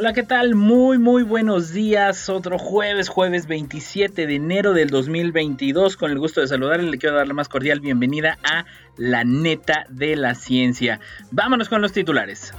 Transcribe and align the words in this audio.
Hola, 0.00 0.14
¿qué 0.14 0.22
tal? 0.22 0.54
Muy, 0.54 0.96
muy 0.96 1.24
buenos 1.24 1.74
días. 1.74 2.30
Otro 2.30 2.58
jueves, 2.58 3.10
jueves 3.10 3.46
27 3.46 4.26
de 4.26 4.34
enero 4.34 4.72
del 4.72 4.88
2022. 4.88 5.98
Con 5.98 6.10
el 6.10 6.18
gusto 6.18 6.40
de 6.40 6.48
saludarle, 6.48 6.90
le 6.90 6.96
quiero 6.96 7.16
dar 7.16 7.28
la 7.28 7.34
más 7.34 7.50
cordial 7.50 7.80
bienvenida 7.80 8.38
a 8.42 8.64
La 8.96 9.24
Neta 9.24 9.84
de 9.90 10.16
la 10.16 10.34
Ciencia. 10.34 11.00
Vámonos 11.30 11.68
con 11.68 11.82
los 11.82 11.92
titulares. 11.92 12.54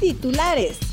Titulares. 0.00 0.89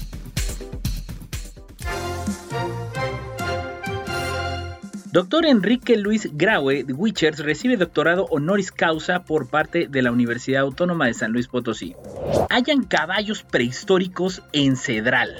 Doctor 5.18 5.48
Enrique 5.48 5.98
Luis 5.98 6.30
Graue 6.32 6.84
Wichers 6.84 7.40
recibe 7.40 7.76
doctorado 7.76 8.28
honoris 8.30 8.72
causa 8.72 9.24
por 9.24 9.50
parte 9.50 9.88
de 9.88 10.04
la 10.04 10.12
Universidad 10.12 10.62
Autónoma 10.62 11.08
de 11.08 11.16
San 11.16 11.32
Luis 11.32 11.48
Potosí. 11.48 11.96
Hayan 12.52 12.84
caballos 12.84 13.42
prehistóricos 13.42 14.44
en 14.54 14.76
Cedral. 14.76 15.36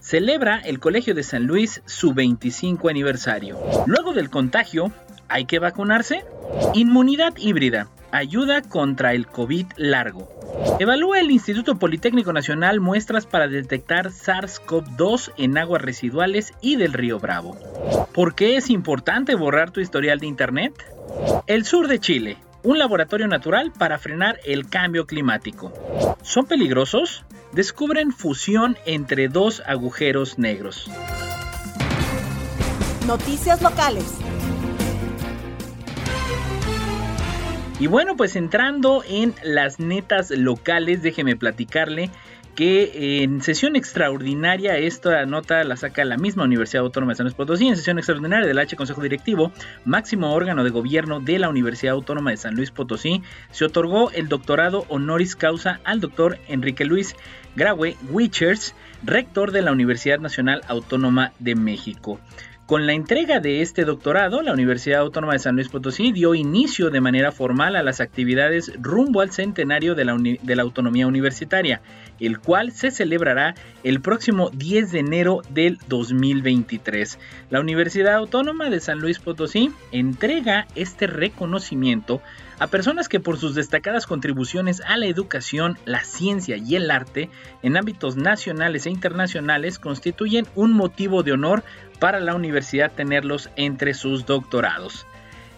Celebra 0.00 0.58
el 0.58 0.80
Colegio 0.80 1.14
de 1.14 1.22
San 1.22 1.46
Luis 1.46 1.80
su 1.86 2.12
25 2.12 2.90
aniversario. 2.90 3.58
Luego 3.86 4.12
del 4.12 4.28
contagio, 4.28 4.92
¿hay 5.32 5.46
que 5.46 5.58
vacunarse? 5.58 6.24
Inmunidad 6.74 7.34
híbrida. 7.38 7.88
Ayuda 8.10 8.60
contra 8.60 9.14
el 9.14 9.26
COVID 9.26 9.66
largo. 9.76 10.28
Evalúa 10.78 11.20
el 11.20 11.30
Instituto 11.30 11.78
Politécnico 11.78 12.34
Nacional 12.34 12.80
muestras 12.80 13.24
para 13.24 13.48
detectar 13.48 14.10
SARS-CoV-2 14.10 15.32
en 15.38 15.56
aguas 15.56 15.80
residuales 15.80 16.52
y 16.60 16.76
del 16.76 16.92
río 16.92 17.18
Bravo. 17.18 17.56
¿Por 18.12 18.34
qué 18.34 18.56
es 18.56 18.68
importante 18.68 19.34
borrar 19.34 19.70
tu 19.70 19.80
historial 19.80 20.18
de 20.18 20.26
Internet? 20.26 20.74
El 21.46 21.64
sur 21.64 21.88
de 21.88 21.98
Chile, 21.98 22.36
un 22.62 22.78
laboratorio 22.78 23.26
natural 23.26 23.72
para 23.72 23.98
frenar 23.98 24.38
el 24.44 24.68
cambio 24.68 25.06
climático. 25.06 25.72
¿Son 26.22 26.44
peligrosos? 26.44 27.24
Descubren 27.52 28.12
fusión 28.12 28.76
entre 28.84 29.28
dos 29.28 29.62
agujeros 29.66 30.38
negros. 30.38 30.90
Noticias 33.06 33.62
locales. 33.62 34.21
Y 37.82 37.88
bueno, 37.88 38.16
pues 38.16 38.36
entrando 38.36 39.02
en 39.08 39.34
las 39.42 39.80
netas 39.80 40.30
locales, 40.30 41.02
déjeme 41.02 41.34
platicarle 41.34 42.10
que 42.54 43.24
en 43.24 43.42
sesión 43.42 43.74
extraordinaria, 43.74 44.78
esta 44.78 45.26
nota 45.26 45.64
la 45.64 45.76
saca 45.76 46.04
la 46.04 46.16
misma 46.16 46.44
Universidad 46.44 46.84
Autónoma 46.84 47.10
de 47.10 47.16
San 47.16 47.24
Luis 47.24 47.34
Potosí, 47.34 47.66
en 47.66 47.74
sesión 47.74 47.98
extraordinaria 47.98 48.46
del 48.46 48.60
H 48.60 48.76
Consejo 48.76 49.00
Directivo, 49.02 49.50
máximo 49.84 50.32
órgano 50.32 50.62
de 50.62 50.70
gobierno 50.70 51.18
de 51.18 51.40
la 51.40 51.48
Universidad 51.48 51.94
Autónoma 51.94 52.30
de 52.30 52.36
San 52.36 52.54
Luis 52.54 52.70
Potosí, 52.70 53.20
se 53.50 53.64
otorgó 53.64 54.12
el 54.12 54.28
doctorado 54.28 54.84
honoris 54.88 55.34
causa 55.34 55.80
al 55.82 55.98
doctor 55.98 56.38
Enrique 56.46 56.84
Luis 56.84 57.16
Graue 57.56 57.96
Wichers, 58.12 58.76
rector 59.02 59.50
de 59.50 59.62
la 59.62 59.72
Universidad 59.72 60.20
Nacional 60.20 60.62
Autónoma 60.68 61.32
de 61.40 61.56
México. 61.56 62.20
Con 62.72 62.86
la 62.86 62.94
entrega 62.94 63.38
de 63.38 63.60
este 63.60 63.84
doctorado, 63.84 64.40
la 64.40 64.54
Universidad 64.54 65.00
Autónoma 65.00 65.34
de 65.34 65.40
San 65.40 65.56
Luis 65.56 65.68
Potosí 65.68 66.10
dio 66.10 66.34
inicio 66.34 66.88
de 66.88 67.02
manera 67.02 67.30
formal 67.30 67.76
a 67.76 67.82
las 67.82 68.00
actividades 68.00 68.72
rumbo 68.80 69.20
al 69.20 69.30
centenario 69.30 69.94
de 69.94 70.06
la, 70.06 70.62
autonomía 70.62 71.06
universitaria, 71.06 71.82
el 72.18 72.38
cual 72.38 72.72
se 72.72 72.90
celebrará 72.90 73.54
el 73.84 74.00
próximo 74.00 74.48
10 74.54 74.90
de 74.90 75.00
enero 75.00 75.42
del 75.50 75.80
2023. 75.86 77.18
La 77.50 77.60
Universidad 77.60 78.14
Autónoma 78.14 78.70
de 78.70 78.80
San 78.80 79.00
Luis 79.00 79.18
Potosí 79.18 79.70
entrega 79.90 80.66
este 80.74 81.06
reconocimiento 81.06 82.22
a 82.58 82.68
personas 82.68 83.08
que 83.08 83.18
por 83.18 83.38
sus 83.38 83.54
destacadas 83.54 84.06
contribuciones 84.06 84.82
a 84.86 84.96
la 84.96 85.06
educación, 85.06 85.78
la 85.84 86.04
ciencia 86.04 86.56
y 86.56 86.76
el 86.76 86.90
arte 86.90 87.28
en 87.62 87.76
ámbitos 87.76 88.16
nacionales 88.16 88.86
e 88.86 88.90
internacionales 88.90 89.80
constituyen 89.80 90.46
un 90.54 90.72
motivo 90.72 91.24
de 91.24 91.32
honor 91.32 91.64
para 92.02 92.18
la 92.18 92.34
universidad 92.34 92.90
tenerlos 92.90 93.48
entre 93.54 93.94
sus 93.94 94.26
doctorados. 94.26 95.06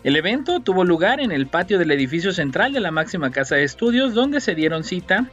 El 0.02 0.14
evento 0.14 0.60
tuvo 0.60 0.84
lugar 0.84 1.18
en 1.18 1.32
el 1.32 1.46
patio 1.46 1.78
del 1.78 1.90
edificio 1.90 2.34
central 2.34 2.74
de 2.74 2.80
la 2.80 2.90
máxima 2.90 3.30
casa 3.30 3.54
de 3.54 3.64
estudios 3.64 4.12
donde 4.12 4.42
se 4.42 4.54
dieron 4.54 4.84
cita 4.84 5.24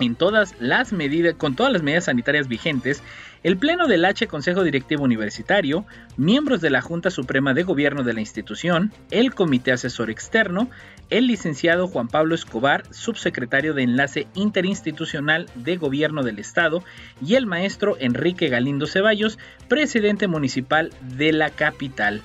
en 0.00 0.16
todas 0.16 0.56
las 0.58 0.92
medidas, 0.92 1.34
con 1.34 1.54
todas 1.54 1.72
las 1.72 1.84
medidas 1.84 2.06
sanitarias 2.06 2.48
vigentes, 2.48 3.04
el 3.42 3.56
Pleno 3.56 3.86
del 3.86 4.04
H 4.04 4.26
Consejo 4.28 4.62
Directivo 4.62 5.02
Universitario, 5.04 5.84
miembros 6.16 6.60
de 6.60 6.70
la 6.70 6.80
Junta 6.80 7.10
Suprema 7.10 7.54
de 7.54 7.64
Gobierno 7.64 8.04
de 8.04 8.12
la 8.14 8.20
institución, 8.20 8.92
el 9.10 9.34
Comité 9.34 9.72
Asesor 9.72 10.10
Externo, 10.10 10.70
el 11.10 11.26
licenciado 11.26 11.88
Juan 11.88 12.08
Pablo 12.08 12.34
Escobar, 12.34 12.84
subsecretario 12.90 13.74
de 13.74 13.82
Enlace 13.82 14.28
Interinstitucional 14.34 15.50
de 15.56 15.76
Gobierno 15.76 16.22
del 16.22 16.38
Estado, 16.38 16.84
y 17.24 17.34
el 17.34 17.46
maestro 17.46 17.96
Enrique 17.98 18.48
Galindo 18.48 18.86
Ceballos, 18.86 19.38
presidente 19.68 20.28
municipal 20.28 20.90
de 21.16 21.32
la 21.32 21.50
capital. 21.50 22.22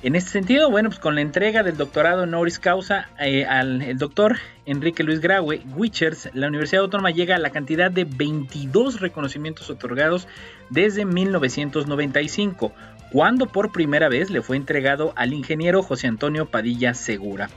En 0.00 0.14
este 0.14 0.30
sentido, 0.30 0.70
bueno, 0.70 0.90
pues 0.90 1.00
con 1.00 1.16
la 1.16 1.22
entrega 1.22 1.64
del 1.64 1.76
doctorado 1.76 2.22
honoris 2.22 2.60
causa 2.60 3.08
eh, 3.18 3.44
al 3.44 3.98
doctor 3.98 4.36
Enrique 4.64 5.02
Luis 5.02 5.20
Graue, 5.20 5.60
Wichers, 5.74 6.30
la 6.34 6.46
Universidad 6.46 6.84
Autónoma 6.84 7.10
llega 7.10 7.34
a 7.34 7.40
la 7.40 7.50
cantidad 7.50 7.90
de 7.90 8.04
22 8.04 9.00
reconocimientos 9.00 9.70
otorgados 9.70 10.28
desde 10.70 11.04
1995, 11.04 12.72
cuando 13.10 13.46
por 13.46 13.72
primera 13.72 14.08
vez 14.08 14.30
le 14.30 14.40
fue 14.40 14.56
entregado 14.56 15.12
al 15.16 15.32
ingeniero 15.32 15.82
José 15.82 16.06
Antonio 16.06 16.46
Padilla 16.46 16.94
Segura. 16.94 17.50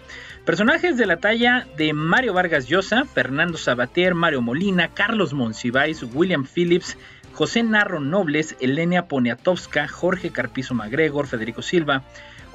Personajes 0.43 0.97
de 0.97 1.05
la 1.05 1.17
talla 1.17 1.67
de 1.77 1.93
Mario 1.93 2.33
Vargas 2.33 2.67
Llosa, 2.67 3.05
Fernando 3.05 3.59
Sabatier, 3.59 4.15
Mario 4.15 4.41
Molina, 4.41 4.87
Carlos 4.87 5.33
Monsiváis, 5.33 6.01
William 6.15 6.47
Phillips, 6.47 6.97
José 7.33 7.61
Narro 7.61 7.99
Nobles, 7.99 8.55
Elenia 8.59 9.07
Poniatowska, 9.07 9.87
Jorge 9.87 10.31
Carpizo 10.31 10.73
Magregor, 10.73 11.27
Federico 11.27 11.61
Silva, 11.61 12.03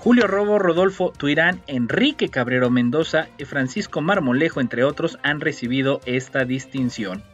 Julio 0.07 0.29
Robo, 0.29 0.61
Rodolfo 0.61 1.13
Tuirán, 1.19 1.63
Enrique 1.67 2.29
Cabrero 2.29 2.71
Mendoza 2.71 3.27
y 3.39 3.45
Francisco 3.45 4.01
Marmolejo, 4.03 4.61
entre 4.61 4.85
otros, 4.85 5.19
han 5.25 5.41
recibido 5.41 6.01
esta 6.07 6.45
distinción. 6.45 7.25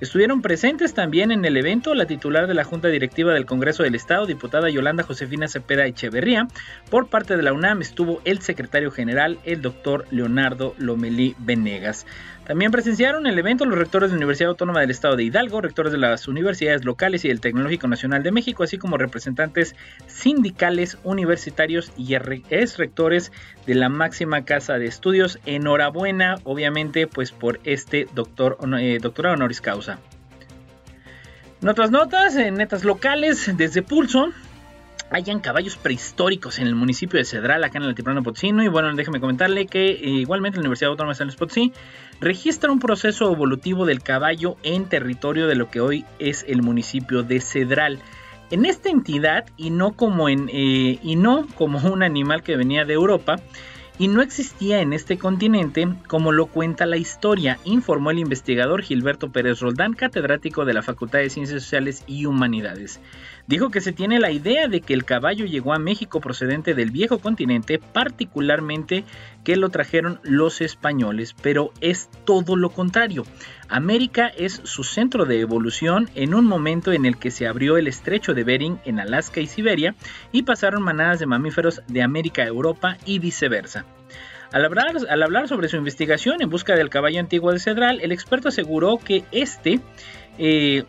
Estuvieron 0.00 0.42
presentes 0.42 0.92
también 0.92 1.32
en 1.32 1.46
el 1.46 1.56
evento 1.56 1.94
la 1.94 2.04
titular 2.04 2.46
de 2.46 2.52
la 2.52 2.64
Junta 2.64 2.88
Directiva 2.88 3.32
del 3.32 3.46
Congreso 3.46 3.82
del 3.82 3.94
Estado, 3.94 4.26
diputada 4.26 4.68
Yolanda 4.68 5.04
Josefina 5.04 5.48
Cepeda 5.48 5.86
Echeverría. 5.86 6.48
Por 6.90 7.08
parte 7.08 7.34
de 7.34 7.42
la 7.42 7.54
UNAM 7.54 7.80
estuvo 7.80 8.20
el 8.26 8.40
secretario 8.40 8.90
general, 8.90 9.38
el 9.44 9.62
doctor 9.62 10.04
Leonardo 10.10 10.74
Lomelí 10.76 11.34
Venegas. 11.38 12.06
También 12.48 12.70
presenciaron 12.70 13.26
el 13.26 13.38
evento 13.38 13.66
los 13.66 13.78
rectores 13.78 14.08
de 14.08 14.14
la 14.14 14.20
Universidad 14.20 14.48
Autónoma 14.48 14.80
del 14.80 14.90
Estado 14.90 15.16
de 15.16 15.22
Hidalgo, 15.22 15.60
rectores 15.60 15.92
de 15.92 15.98
las 15.98 16.28
universidades 16.28 16.82
locales 16.82 17.22
y 17.26 17.28
del 17.28 17.42
Tecnológico 17.42 17.88
Nacional 17.88 18.22
de 18.22 18.32
México, 18.32 18.62
así 18.62 18.78
como 18.78 18.96
representantes 18.96 19.76
sindicales, 20.06 20.96
universitarios 21.04 21.92
y 21.98 22.14
ex 22.14 22.78
rectores 22.78 23.32
de 23.66 23.74
la 23.74 23.90
máxima 23.90 24.46
casa 24.46 24.78
de 24.78 24.86
estudios. 24.86 25.38
Enhorabuena, 25.44 26.36
obviamente, 26.44 27.06
pues 27.06 27.32
por 27.32 27.60
este 27.64 28.08
doctor, 28.14 28.56
eh, 28.80 28.96
doctorado 28.98 29.34
honoris 29.34 29.60
causa. 29.60 29.98
En 31.60 31.68
otras 31.68 31.90
notas, 31.90 32.34
en 32.36 32.54
netas 32.54 32.82
locales, 32.82 33.58
desde 33.58 33.82
Pulso, 33.82 34.32
hayan 35.10 35.40
caballos 35.40 35.76
prehistóricos 35.76 36.58
en 36.58 36.66
el 36.66 36.74
municipio 36.74 37.18
de 37.18 37.24
Cedral, 37.24 37.64
acá 37.64 37.78
en 37.78 37.84
el 37.84 37.90
Altiplano 37.90 38.22
Potosino. 38.22 38.62
Y 38.62 38.68
bueno, 38.68 38.94
déjeme 38.94 39.20
comentarle 39.20 39.66
que 39.66 39.90
eh, 39.90 40.08
igualmente 40.08 40.56
la 40.56 40.62
Universidad 40.62 40.90
Autónoma 40.90 41.12
de 41.12 41.18
San 41.18 41.26
Luis 41.28 41.36
Potosí 41.36 41.72
registra 42.20 42.70
un 42.70 42.78
proceso 42.78 43.32
evolutivo 43.32 43.86
del 43.86 44.02
caballo 44.02 44.56
en 44.62 44.86
territorio 44.86 45.46
de 45.46 45.54
lo 45.54 45.70
que 45.70 45.80
hoy 45.80 46.04
es 46.18 46.44
el 46.48 46.62
municipio 46.62 47.22
de 47.22 47.40
Cedral. 47.40 47.98
En 48.50 48.64
esta 48.64 48.88
entidad, 48.88 49.44
y 49.56 49.70
no 49.70 49.92
como, 49.92 50.28
en, 50.28 50.48
eh, 50.50 50.98
y 51.02 51.16
no 51.16 51.46
como 51.54 51.78
un 51.80 52.02
animal 52.02 52.42
que 52.42 52.56
venía 52.56 52.84
de 52.84 52.94
Europa, 52.94 53.36
y 53.98 54.08
no 54.08 54.22
existía 54.22 54.80
en 54.80 54.92
este 54.92 55.18
continente 55.18 55.88
como 56.06 56.32
lo 56.32 56.46
cuenta 56.46 56.86
la 56.86 56.96
historia, 56.96 57.58
informó 57.64 58.10
el 58.10 58.20
investigador 58.20 58.82
Gilberto 58.82 59.32
Pérez 59.32 59.60
Roldán, 59.60 59.92
catedrático 59.92 60.64
de 60.64 60.72
la 60.72 60.82
Facultad 60.82 61.18
de 61.18 61.30
Ciencias 61.30 61.62
Sociales 61.62 62.04
y 62.06 62.24
Humanidades. 62.24 63.00
Dijo 63.48 63.70
que 63.70 63.80
se 63.80 63.94
tiene 63.94 64.20
la 64.20 64.30
idea 64.30 64.68
de 64.68 64.82
que 64.82 64.92
el 64.92 65.06
caballo 65.06 65.46
llegó 65.46 65.72
a 65.72 65.78
México 65.78 66.20
procedente 66.20 66.74
del 66.74 66.90
viejo 66.90 67.18
continente, 67.18 67.78
particularmente 67.78 69.04
que 69.42 69.56
lo 69.56 69.70
trajeron 69.70 70.20
los 70.22 70.60
españoles, 70.60 71.34
pero 71.42 71.72
es 71.80 72.10
todo 72.26 72.56
lo 72.56 72.68
contrario. 72.68 73.24
América 73.70 74.28
es 74.28 74.60
su 74.64 74.84
centro 74.84 75.24
de 75.24 75.40
evolución 75.40 76.10
en 76.14 76.34
un 76.34 76.44
momento 76.44 76.92
en 76.92 77.06
el 77.06 77.16
que 77.16 77.30
se 77.30 77.46
abrió 77.46 77.78
el 77.78 77.86
estrecho 77.86 78.34
de 78.34 78.44
Bering 78.44 78.80
en 78.84 79.00
Alaska 79.00 79.40
y 79.40 79.46
Siberia 79.46 79.94
y 80.30 80.42
pasaron 80.42 80.82
manadas 80.82 81.18
de 81.18 81.24
mamíferos 81.24 81.80
de 81.88 82.02
América 82.02 82.42
a 82.42 82.48
Europa 82.48 82.98
y 83.06 83.18
viceversa. 83.18 83.86
Al 84.52 84.64
hablar, 84.66 85.48
sobre 85.48 85.68
su 85.68 85.76
investigación 85.76 86.42
en 86.42 86.50
busca 86.50 86.74
del 86.74 86.90
caballo 86.90 87.18
antiguo 87.18 87.50
de 87.52 87.60
Cedral, 87.60 88.00
el 88.02 88.12
experto 88.12 88.48
aseguró 88.48 88.98
que 88.98 89.24
este 89.30 89.80
eh, 90.36 90.84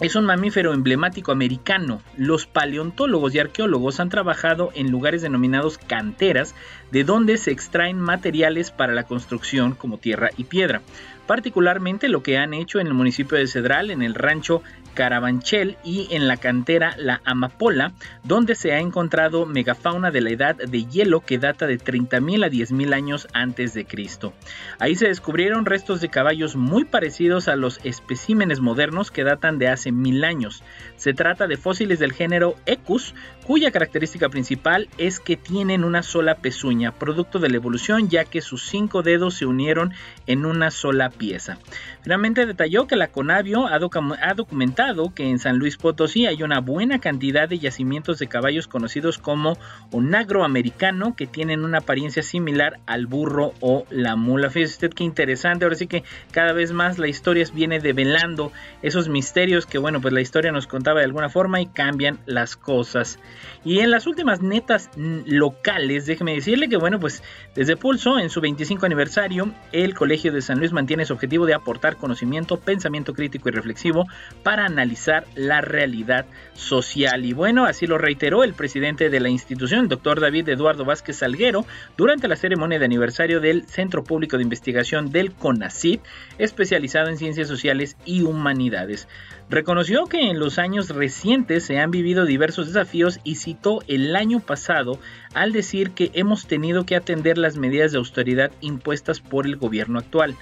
es 0.00 0.16
un 0.16 0.24
mamífero 0.24 0.72
emblemático 0.72 1.30
americano. 1.30 2.02
Los 2.16 2.46
paleontólogos 2.46 3.34
y 3.34 3.38
arqueólogos 3.38 4.00
han 4.00 4.08
trabajado 4.08 4.70
en 4.74 4.90
lugares 4.90 5.22
denominados 5.22 5.78
canteras, 5.78 6.54
de 6.90 7.04
donde 7.04 7.36
se 7.36 7.52
extraen 7.52 8.00
materiales 8.00 8.70
para 8.70 8.92
la 8.92 9.04
construcción 9.04 9.74
como 9.74 9.98
tierra 9.98 10.30
y 10.36 10.44
piedra. 10.44 10.82
Particularmente 11.26 12.08
lo 12.08 12.22
que 12.22 12.38
han 12.38 12.54
hecho 12.54 12.80
en 12.80 12.88
el 12.88 12.94
municipio 12.94 13.38
de 13.38 13.46
Cedral, 13.46 13.90
en 13.90 14.02
el 14.02 14.14
rancho 14.14 14.62
Carabanchel 14.94 15.76
y 15.84 16.08
en 16.10 16.26
la 16.28 16.36
cantera 16.36 16.94
La 16.96 17.20
Amapola, 17.24 17.92
donde 18.22 18.54
se 18.54 18.72
ha 18.72 18.78
encontrado 18.78 19.44
megafauna 19.44 20.10
de 20.10 20.20
la 20.20 20.30
edad 20.30 20.56
de 20.56 20.84
hielo 20.86 21.20
que 21.20 21.38
data 21.38 21.66
de 21.66 21.78
30.000 21.78 22.44
a 22.44 22.48
10.000 22.48 22.94
años 22.94 23.28
antes 23.32 23.74
de 23.74 23.84
Cristo. 23.84 24.32
Ahí 24.78 24.96
se 24.96 25.08
descubrieron 25.08 25.66
restos 25.66 26.00
de 26.00 26.08
caballos 26.08 26.56
muy 26.56 26.84
parecidos 26.84 27.48
a 27.48 27.56
los 27.56 27.80
especímenes 27.84 28.60
modernos 28.60 29.10
que 29.10 29.24
datan 29.24 29.58
de 29.58 29.68
hace 29.68 29.92
mil 29.92 30.24
años. 30.24 30.62
Se 30.96 31.12
trata 31.12 31.46
de 31.46 31.56
fósiles 31.56 31.98
del 31.98 32.12
género 32.12 32.56
Ecus, 32.66 33.14
cuya 33.46 33.70
característica 33.70 34.28
principal 34.28 34.88
es 34.98 35.20
que 35.20 35.36
tienen 35.36 35.84
una 35.84 36.02
sola 36.02 36.36
pezuña, 36.36 36.92
producto 36.92 37.38
de 37.38 37.48
la 37.48 37.56
evolución 37.56 38.08
ya 38.08 38.24
que 38.24 38.40
sus 38.40 38.66
cinco 38.66 39.02
dedos 39.02 39.34
se 39.34 39.46
unieron 39.46 39.92
en 40.26 40.46
una 40.46 40.70
sola 40.70 41.10
pieza. 41.10 41.58
Finalmente 42.02 42.46
detalló 42.46 42.86
que 42.86 42.96
la 42.96 43.08
Conavio 43.08 43.66
ha, 43.66 43.78
documentado 43.78 44.83
que 45.14 45.30
en 45.30 45.38
San 45.38 45.58
Luis 45.58 45.78
Potosí 45.78 46.26
hay 46.26 46.42
una 46.42 46.60
buena 46.60 46.98
cantidad 46.98 47.48
de 47.48 47.58
yacimientos 47.58 48.18
de 48.18 48.26
caballos 48.26 48.68
conocidos 48.68 49.16
como 49.16 49.56
onagro 49.90 50.44
americano 50.44 51.16
que 51.16 51.26
tienen 51.26 51.64
una 51.64 51.78
apariencia 51.78 52.22
similar 52.22 52.80
al 52.84 53.06
burro 53.06 53.54
o 53.60 53.86
la 53.88 54.14
mula. 54.14 54.50
Fíjese 54.50 54.74
usted 54.74 54.92
qué 54.92 55.04
interesante, 55.04 55.64
ahora 55.64 55.76
sí 55.76 55.86
que 55.86 56.04
cada 56.32 56.52
vez 56.52 56.72
más 56.72 56.98
la 56.98 57.08
historia 57.08 57.46
viene 57.54 57.80
develando 57.80 58.52
esos 58.82 59.08
misterios 59.08 59.64
que 59.64 59.78
bueno, 59.78 60.02
pues 60.02 60.12
la 60.12 60.20
historia 60.20 60.52
nos 60.52 60.66
contaba 60.66 61.00
de 61.00 61.06
alguna 61.06 61.30
forma 61.30 61.62
y 61.62 61.66
cambian 61.66 62.18
las 62.26 62.54
cosas. 62.54 63.18
Y 63.64 63.78
en 63.78 63.90
las 63.90 64.06
últimas 64.06 64.42
netas 64.42 64.90
locales, 64.96 66.04
déjeme 66.04 66.34
decirle 66.34 66.68
que 66.68 66.76
bueno, 66.76 67.00
pues 67.00 67.22
desde 67.54 67.78
Pulso 67.78 68.18
en 68.18 68.28
su 68.28 68.42
25 68.42 68.84
aniversario, 68.84 69.50
el 69.72 69.94
Colegio 69.94 70.30
de 70.30 70.42
San 70.42 70.58
Luis 70.58 70.72
mantiene 70.72 71.06
su 71.06 71.14
objetivo 71.14 71.46
de 71.46 71.54
aportar 71.54 71.96
conocimiento, 71.96 72.60
pensamiento 72.60 73.14
crítico 73.14 73.48
y 73.48 73.52
reflexivo 73.52 74.06
para 74.42 74.68
analizar 74.74 75.26
la 75.34 75.60
realidad 75.60 76.26
social. 76.52 77.24
Y 77.24 77.32
bueno, 77.32 77.64
así 77.64 77.86
lo 77.86 77.98
reiteró 77.98 78.44
el 78.44 78.54
presidente 78.54 79.10
de 79.10 79.20
la 79.20 79.28
institución, 79.28 79.88
doctor 79.88 80.20
David 80.20 80.48
Eduardo 80.48 80.84
Vázquez 80.84 81.16
Salguero, 81.16 81.64
durante 81.96 82.28
la 82.28 82.36
ceremonia 82.36 82.78
de 82.78 82.84
aniversario 82.84 83.40
del 83.40 83.66
Centro 83.66 84.04
Público 84.04 84.36
de 84.36 84.42
Investigación 84.42 85.10
del 85.10 85.32
CONACYT, 85.32 86.02
especializado 86.38 87.08
en 87.08 87.16
ciencias 87.16 87.48
sociales 87.48 87.96
y 88.04 88.22
humanidades. 88.22 89.08
Reconoció 89.50 90.06
que 90.06 90.30
en 90.30 90.38
los 90.38 90.58
años 90.58 90.88
recientes 90.90 91.64
se 91.64 91.78
han 91.78 91.90
vivido 91.90 92.24
diversos 92.24 92.66
desafíos 92.66 93.20
y 93.24 93.36
citó 93.36 93.80
el 93.88 94.16
año 94.16 94.40
pasado 94.40 94.98
al 95.34 95.52
decir 95.52 95.90
que 95.90 96.10
hemos 96.14 96.46
tenido 96.46 96.86
que 96.86 96.96
atender 96.96 97.36
las 97.38 97.56
medidas 97.56 97.92
de 97.92 97.98
austeridad 97.98 98.52
impuestas 98.60 99.20
por 99.20 99.46
el 99.46 99.56
gobierno 99.56 99.98
actual. 99.98 100.34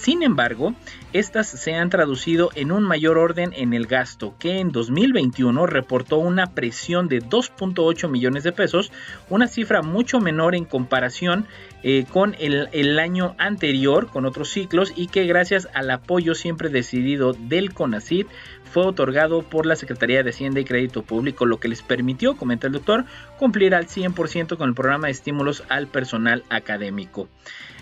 Sin 0.00 0.22
embargo, 0.22 0.74
estas 1.12 1.48
se 1.48 1.74
han 1.74 1.90
traducido 1.90 2.50
en 2.54 2.70
un 2.70 2.84
mayor 2.84 3.18
orden 3.18 3.52
en 3.56 3.74
el 3.74 3.86
gasto, 3.86 4.36
que 4.38 4.60
en 4.60 4.70
2021 4.70 5.66
reportó 5.66 6.18
una 6.18 6.54
presión 6.54 7.08
de 7.08 7.20
2.8 7.20 8.08
millones 8.08 8.44
de 8.44 8.52
pesos, 8.52 8.92
una 9.28 9.48
cifra 9.48 9.82
mucho 9.82 10.20
menor 10.20 10.54
en 10.54 10.66
comparación 10.66 11.46
eh, 11.82 12.04
con 12.12 12.36
el, 12.38 12.68
el, 12.70 12.98
año 13.00 13.34
anterior, 13.38 14.06
con 14.06 14.24
otros 14.24 14.50
ciclos, 14.50 14.92
y 14.94 15.08
que 15.08 15.26
gracias 15.26 15.68
al 15.74 15.90
apoyo 15.90 16.36
siempre 16.36 16.68
decidido 16.68 17.32
del 17.32 17.74
CONACID 17.74 18.26
fue 18.68 18.84
otorgado 18.86 19.42
por 19.42 19.66
la 19.66 19.76
Secretaría 19.76 20.22
de 20.22 20.30
Hacienda 20.30 20.60
y 20.60 20.64
Crédito 20.64 21.02
Público, 21.02 21.46
lo 21.46 21.58
que 21.58 21.68
les 21.68 21.82
permitió, 21.82 22.36
comenta 22.36 22.66
el 22.66 22.74
doctor, 22.74 23.04
cumplir 23.38 23.74
al 23.74 23.86
100% 23.86 24.56
con 24.56 24.68
el 24.68 24.74
programa 24.74 25.06
de 25.06 25.12
estímulos 25.12 25.64
al 25.68 25.86
personal 25.86 26.44
académico. 26.50 27.28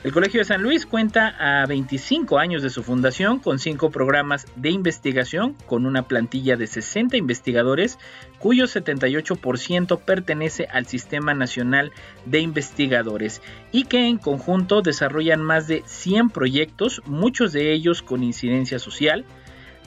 El 0.05 0.13
Colegio 0.13 0.41
de 0.41 0.45
San 0.45 0.63
Luis 0.63 0.87
cuenta 0.87 1.35
a 1.41 1.67
25 1.67 2.39
años 2.39 2.63
de 2.63 2.71
su 2.71 2.85
fundación 2.85 3.41
con 3.41 3.59
cinco 3.59 3.91
programas 3.91 4.47
de 4.55 4.71
investigación 4.71 5.55
con 5.67 5.85
una 5.85 6.07
plantilla 6.07 6.57
de 6.57 6.69
60 6.69 7.17
investigadores 7.17 7.99
cuyo 8.39 8.67
78% 8.67 10.01
pertenece 10.01 10.69
al 10.71 10.87
Sistema 10.87 11.35
Nacional 11.35 11.91
de 12.25 12.39
Investigadores 12.39 13.43
y 13.73 13.85
que 13.85 14.07
en 14.07 14.19
conjunto 14.19 14.81
desarrollan 14.81 15.43
más 15.43 15.67
de 15.67 15.83
100 15.87 16.31
proyectos, 16.31 17.03
muchos 17.07 17.53
de 17.53 17.73
ellos 17.73 18.03
con 18.03 18.23
incidencia 18.23 18.79
social, 18.79 19.25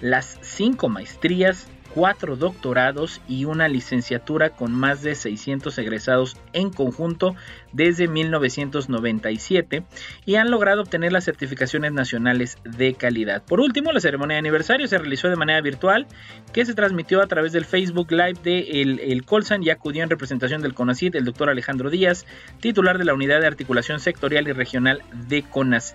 las 0.02 0.38
cinco 0.42 0.90
maestrías, 0.90 1.68
cuatro 1.94 2.36
doctorados 2.36 3.22
y 3.28 3.46
una 3.46 3.68
licenciatura 3.68 4.52
con 4.52 4.74
más 4.74 5.02
de 5.02 5.16
600 5.16 5.78
egresados 5.78 6.38
en 6.54 6.70
conjunto 6.70 7.36
desde 7.72 8.08
1997 8.08 9.84
y 10.26 10.36
han 10.36 10.52
logrado 10.52 10.82
obtener 10.82 11.12
las 11.12 11.26
certificaciones 11.26 11.92
nacionales 11.92 12.58
de 12.64 12.94
calidad. 12.94 13.44
Por 13.44 13.60
último, 13.60 13.92
la 13.92 14.00
ceremonia 14.00 14.36
de 14.36 14.40
aniversario 14.40 14.88
se 14.88 14.98
realizó 14.98 15.30
de 15.30 15.36
manera 15.36 15.62
virtual 15.62 16.08
que 16.54 16.66
se 16.66 16.74
transmitió 16.74 17.22
a 17.22 17.28
través 17.28 17.52
del 17.52 17.66
Facebook 17.66 18.12
Live 18.12 18.40
de 18.44 18.82
el, 18.82 19.26
Colsan 19.26 19.64
y 19.64 19.70
acudió 19.70 20.04
en 20.04 20.10
representación 20.10 20.62
del 20.62 20.74
CONACID 20.74 21.16
el 21.16 21.26
doctor 21.26 21.50
Alejandro 21.50 21.90
Díaz, 21.90 22.26
titular 22.60 22.98
de 22.98 23.06
la 23.06 23.14
Unidad 23.14 23.42
de 23.42 23.48
Articulación 23.48 24.00
Sectorial 24.00 24.48
y 24.48 24.54
Regional 24.54 25.02
de 25.28 25.44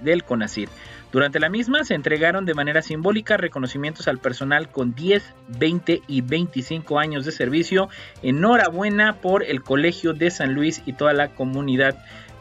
del 0.02 0.24
CONACID. 0.24 0.68
Durante 1.14 1.38
la 1.38 1.48
misma 1.48 1.84
se 1.84 1.94
entregaron 1.94 2.44
de 2.44 2.54
manera 2.54 2.82
simbólica 2.82 3.36
reconocimientos 3.36 4.08
al 4.08 4.18
personal 4.18 4.68
con 4.68 4.96
10, 4.96 5.22
20 5.60 6.02
y 6.08 6.22
25 6.22 6.98
años 6.98 7.24
de 7.24 7.30
servicio. 7.30 7.88
Enhorabuena 8.22 9.20
por 9.20 9.44
el 9.44 9.62
Colegio 9.62 10.12
de 10.12 10.32
San 10.32 10.54
Luis 10.54 10.82
y 10.86 10.94
toda 10.94 11.12
la 11.12 11.28
comunidad 11.28 11.63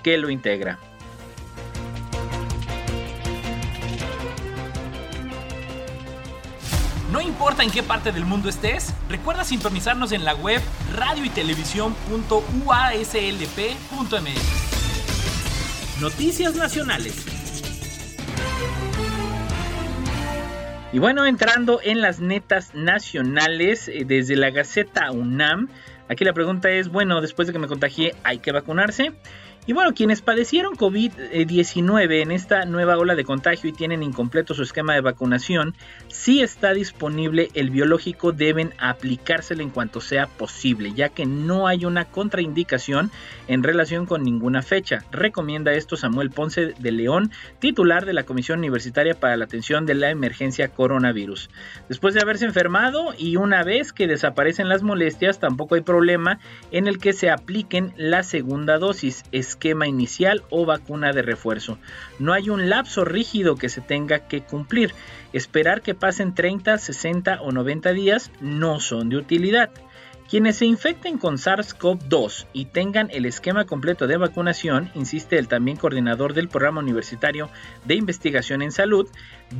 que 0.03 0.17
lo 0.17 0.29
integra. 0.29 0.79
No 7.11 7.21
importa 7.21 7.61
en 7.61 7.69
qué 7.69 7.83
parte 7.83 8.11
del 8.11 8.25
mundo 8.25 8.49
estés, 8.49 8.93
recuerda 9.07 9.43
sintonizarnos 9.43 10.11
en 10.13 10.25
la 10.25 10.33
web 10.33 10.61
radio 10.95 11.23
y 11.23 11.29
Noticias 16.01 16.55
Nacionales. 16.55 17.33
Y 20.91 20.99
bueno, 20.99 21.25
entrando 21.25 21.79
en 21.83 22.01
las 22.01 22.19
netas 22.19 22.75
nacionales 22.75 23.87
eh, 23.87 24.05
desde 24.05 24.35
la 24.35 24.51
Gaceta 24.51 25.11
UNAM, 25.11 25.69
aquí 26.13 26.23
la 26.23 26.33
pregunta 26.33 26.69
es, 26.69 26.89
bueno, 26.89 27.21
después 27.21 27.47
de 27.47 27.53
que 27.53 27.59
me 27.59 27.67
contagié, 27.67 28.15
¿hay 28.23 28.39
que 28.39 28.51
vacunarse? 28.51 29.11
Y 29.65 29.71
bueno, 29.71 29.93
quienes 29.93 30.21
padecieron 30.21 30.75
COVID-19 30.75 32.21
en 32.21 32.31
esta 32.31 32.65
nueva 32.65 32.97
ola 32.97 33.15
de 33.15 33.23
contagio 33.23 33.69
y 33.69 33.73
tienen 33.73 34.03
incompleto 34.03 34.53
su 34.53 34.61
esquema 34.61 34.93
de 34.93 34.99
vacunación, 34.99 35.73
si 36.09 36.41
está 36.41 36.73
disponible 36.73 37.47
el 37.53 37.69
biológico 37.69 38.33
deben 38.33 38.73
aplicárselo 38.77 39.63
en 39.63 39.69
cuanto 39.69 40.01
sea 40.01 40.27
posible, 40.27 40.91
ya 40.93 41.07
que 41.07 41.25
no 41.25 41.65
hay 41.65 41.85
una 41.85 42.03
contraindicación 42.03 43.09
en 43.47 43.63
relación 43.63 44.05
con 44.05 44.23
ninguna 44.23 44.63
fecha. 44.63 45.05
Recomienda 45.13 45.71
esto 45.71 45.95
Samuel 45.95 46.29
Ponce 46.29 46.73
de 46.77 46.91
León, 46.91 47.31
titular 47.59 48.05
de 48.05 48.11
la 48.11 48.23
Comisión 48.23 48.59
Universitaria 48.59 49.13
para 49.13 49.37
la 49.37 49.45
Atención 49.45 49.85
de 49.85 49.93
la 49.93 50.09
Emergencia 50.09 50.67
Coronavirus. 50.67 51.49
Después 51.87 52.13
de 52.13 52.19
haberse 52.19 52.43
enfermado 52.43 53.13
y 53.17 53.37
una 53.37 53.63
vez 53.63 53.93
que 53.93 54.07
desaparecen 54.07 54.67
las 54.67 54.83
molestias, 54.83 55.39
tampoco 55.39 55.75
hay 55.75 55.81
problema 55.81 56.39
en 56.71 56.87
el 56.87 56.97
que 56.97 57.13
se 57.13 57.29
apliquen 57.29 57.93
la 57.95 58.23
segunda 58.23 58.77
dosis 58.77 59.23
esquema 59.53 59.87
inicial 59.87 60.43
o 60.49 60.65
vacuna 60.65 61.13
de 61.13 61.21
refuerzo. 61.21 61.77
No 62.19 62.33
hay 62.33 62.49
un 62.49 62.69
lapso 62.69 63.05
rígido 63.05 63.55
que 63.55 63.69
se 63.69 63.81
tenga 63.81 64.27
que 64.27 64.41
cumplir. 64.41 64.93
Esperar 65.31 65.81
que 65.81 65.95
pasen 65.95 66.33
30, 66.33 66.77
60 66.77 67.41
o 67.41 67.51
90 67.51 67.93
días 67.93 68.31
no 68.41 68.79
son 68.79 69.09
de 69.09 69.17
utilidad. 69.17 69.69
Quienes 70.29 70.57
se 70.57 70.65
infecten 70.65 71.19
con 71.19 71.35
SARS-CoV-2 71.35 72.47
y 72.53 72.65
tengan 72.65 73.09
el 73.11 73.25
esquema 73.25 73.65
completo 73.65 74.07
de 74.07 74.17
vacunación, 74.17 74.89
insiste 74.95 75.37
el 75.37 75.47
también 75.47 75.77
coordinador 75.77 76.33
del 76.33 76.47
Programa 76.47 76.81
Universitario 76.81 77.49
de 77.85 77.95
Investigación 77.95 78.63
en 78.63 78.71
Salud, 78.71 79.07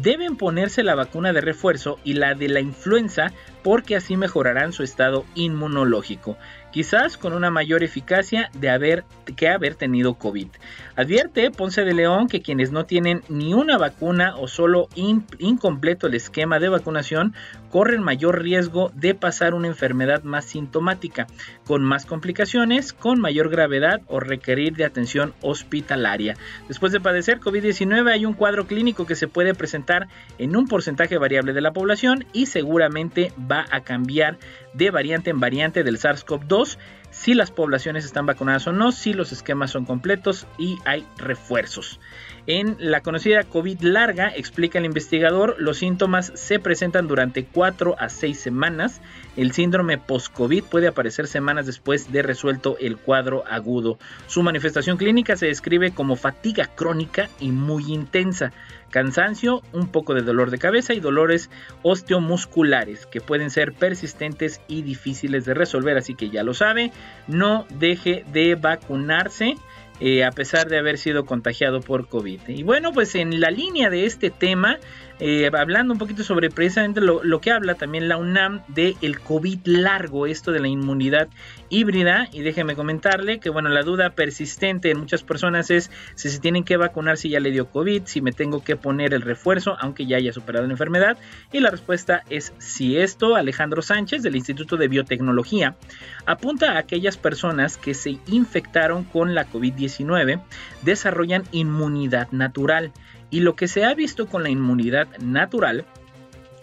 deben 0.02 0.36
ponerse 0.36 0.82
la 0.82 0.96
vacuna 0.96 1.32
de 1.32 1.42
refuerzo 1.42 2.00
y 2.04 2.14
la 2.14 2.34
de 2.34 2.48
la 2.48 2.60
influenza 2.60 3.32
porque 3.62 3.96
así 3.96 4.18
mejorarán 4.18 4.74
su 4.74 4.82
estado 4.82 5.26
inmunológico 5.36 6.38
quizás 6.74 7.18
con 7.18 7.34
una 7.34 7.52
mayor 7.52 7.84
eficacia 7.84 8.50
de 8.54 8.72
haber, 8.72 9.06
que 9.38 9.48
haber 9.48 9.76
tenido 9.76 10.16
COVID. 10.16 10.48
Advierte 10.96 11.52
Ponce 11.52 11.84
de 11.84 11.94
León 11.94 12.28
que 12.28 12.42
quienes 12.42 12.72
no 12.72 12.86
tienen 12.86 13.22
ni 13.30 13.54
una 13.54 13.78
vacuna 13.78 14.36
o 14.36 14.48
solo 14.48 14.90
incompleto 14.96 16.08
el 16.08 16.16
esquema 16.16 16.60
de 16.60 16.70
vacunación 16.70 17.36
corren 17.70 18.04
mayor 18.04 18.42
riesgo 18.42 18.92
de 18.94 19.16
pasar 19.16 19.54
una 19.54 19.68
enfermedad 19.68 20.24
más 20.24 20.46
sintomática, 20.46 21.28
con 21.66 21.84
más 21.84 22.06
complicaciones, 22.06 22.94
con 22.94 23.20
mayor 23.20 23.50
gravedad 23.50 24.02
o 24.08 24.20
requerir 24.20 24.76
de 24.76 24.86
atención 24.86 25.34
hospitalaria. 25.42 26.36
Después 26.68 26.92
de 26.92 27.00
padecer 27.00 27.40
COVID-19 27.40 28.12
hay 28.12 28.26
un 28.26 28.34
cuadro 28.34 28.68
clínico 28.68 29.06
que 29.06 29.16
se 29.16 29.28
puede 29.28 29.56
presentar 29.56 30.08
en 30.38 30.56
un 30.56 30.68
porcentaje 30.68 31.18
variable 31.18 31.54
de 31.54 31.62
la 31.62 31.74
población 31.74 32.26
y 32.34 32.48
seguramente 32.48 33.32
va 33.40 33.66
a 33.72 33.82
cambiar 33.82 34.38
de 34.74 34.92
variante 34.92 35.30
en 35.30 35.40
variante 35.40 35.84
del 35.84 35.98
SARS-CoV-2, 35.98 36.78
si 37.12 37.34
las 37.34 37.52
poblaciones 37.52 38.06
están 38.06 38.26
vacunadas 38.26 38.68
o 38.68 38.72
no, 38.72 38.92
si 38.92 39.14
los 39.14 39.32
esquemas 39.32 39.72
son 39.72 39.86
completos 39.86 40.48
y 40.58 40.78
hay 40.86 41.06
refuerzos. 41.18 42.00
En 42.46 42.76
la 42.78 43.00
conocida 43.00 43.44
COVID 43.44 43.82
larga, 43.84 44.28
explica 44.28 44.78
el 44.78 44.84
investigador, 44.84 45.56
los 45.60 45.78
síntomas 45.78 46.34
se 46.36 46.60
presentan 46.60 47.08
durante 47.08 47.46
4 47.46 47.96
a 47.98 48.10
6 48.10 48.38
semanas. 48.38 49.00
El 49.38 49.54
síndrome 49.54 49.98
post-COVID 49.98 50.66
puede 50.66 50.88
aparecer 50.88 51.28
semanas 51.28 51.66
después 51.66 52.12
de 52.12 52.22
resuelto 52.22 52.78
el 52.82 52.98
cuadro 52.98 53.46
agudo. 53.48 53.98
Su 54.28 54.44
manifestación 54.44 54.98
clínica 54.98 55.38
se 55.38 55.46
describe 55.46 55.92
como 55.92 56.18
fatiga 56.18 56.66
crónica 56.76 57.30
y 57.40 57.52
muy 57.52 57.94
intensa 57.94 58.52
cansancio, 58.94 59.64
un 59.74 59.88
poco 59.88 60.14
de 60.14 60.22
dolor 60.22 60.52
de 60.52 60.60
cabeza 60.60 60.94
y 60.94 61.00
dolores 61.00 61.50
osteomusculares 61.82 63.08
que 63.08 63.22
pueden 63.22 63.50
ser 63.50 63.74
persistentes 63.74 64.62
y 64.68 64.84
difíciles 64.84 65.46
de 65.46 65.56
resolver. 65.56 65.98
Así 65.98 66.14
que 66.14 66.30
ya 66.30 66.44
lo 66.44 66.54
sabe, 66.54 66.92
no 67.28 67.66
deje 67.80 68.24
de 68.32 68.54
vacunarse. 68.54 69.56
Eh, 70.00 70.24
a 70.24 70.32
pesar 70.32 70.68
de 70.68 70.78
haber 70.78 70.98
sido 70.98 71.26
contagiado 71.26 71.80
por 71.80 72.08
COVID. 72.08 72.42
Y 72.48 72.64
bueno, 72.64 72.92
pues 72.92 73.16
en 73.16 73.40
la 73.40 73.52
línea 73.52 73.90
de 73.90 74.06
este 74.06 74.32
tema, 74.32 74.80
eh, 75.26 75.50
hablando 75.54 75.94
un 75.94 76.00
poquito 76.00 76.22
sobre 76.22 76.50
precisamente 76.50 77.00
lo, 77.00 77.40
que 77.40 77.50
habla 77.50 77.76
también 77.76 78.10
la 78.10 78.18
UNAM 78.18 78.60
de 78.68 78.98
el 79.02 79.22
COVID 79.22 79.60
largo, 79.64 80.28
esto 80.28 80.52
de 80.52 80.60
la 80.60 80.68
inmunidad 80.68 81.30
híbrida. 81.70 82.28
Y 82.34 82.42
déjeme 82.42 82.76
comentarle 82.76 83.40
que, 83.40 83.50
bueno, 83.50 83.70
la 83.70 83.84
duda 83.84 84.10
persistente 84.10 84.92
en 84.92 85.00
muchas 85.00 85.24
personas 85.24 85.72
es 85.72 85.90
si 86.16 86.30
se 86.30 86.42
tienen 86.42 86.66
que 86.66 86.76
vacunar 86.76 87.16
si 87.16 87.30
ya 87.30 87.40
le 87.40 87.52
dio 87.52 87.70
COVID, 87.70 88.02
si 88.04 88.20
me 88.20 88.34
tengo 88.34 88.66
que 88.66 88.76
poner 88.76 89.14
el 89.14 89.22
refuerzo, 89.22 89.78
aunque 89.80 90.06
ya 90.06 90.18
haya 90.18 90.34
superado 90.34 90.68
la 90.68 90.74
enfermedad. 90.74 91.18
Y 91.54 91.62
la 91.62 91.70
respuesta 91.70 92.24
es 92.30 92.52
si 92.58 92.98
esto, 92.98 93.38
Alejandro 93.38 93.82
Sánchez 93.82 94.24
del 94.24 94.36
Instituto 94.36 94.76
de 94.76 94.90
Biotecnología 94.90 95.78
apunta 96.26 96.74
a 96.74 96.80
aquellas 96.80 97.16
personas 97.16 97.78
que 97.78 97.94
se 97.94 98.18
infectaron 98.28 99.06
con 99.06 99.36
la 99.36 99.50
COVID-19 99.50 100.42
desarrollan 100.82 101.44
inmunidad 101.54 102.30
natural 102.32 102.92
y 103.34 103.40
lo 103.40 103.56
que 103.56 103.68
se 103.68 103.84
ha 103.84 103.96
visto 103.96 104.28
con 104.28 104.44
la 104.44 104.50
inmunidad 104.50 105.08
natural 105.18 105.86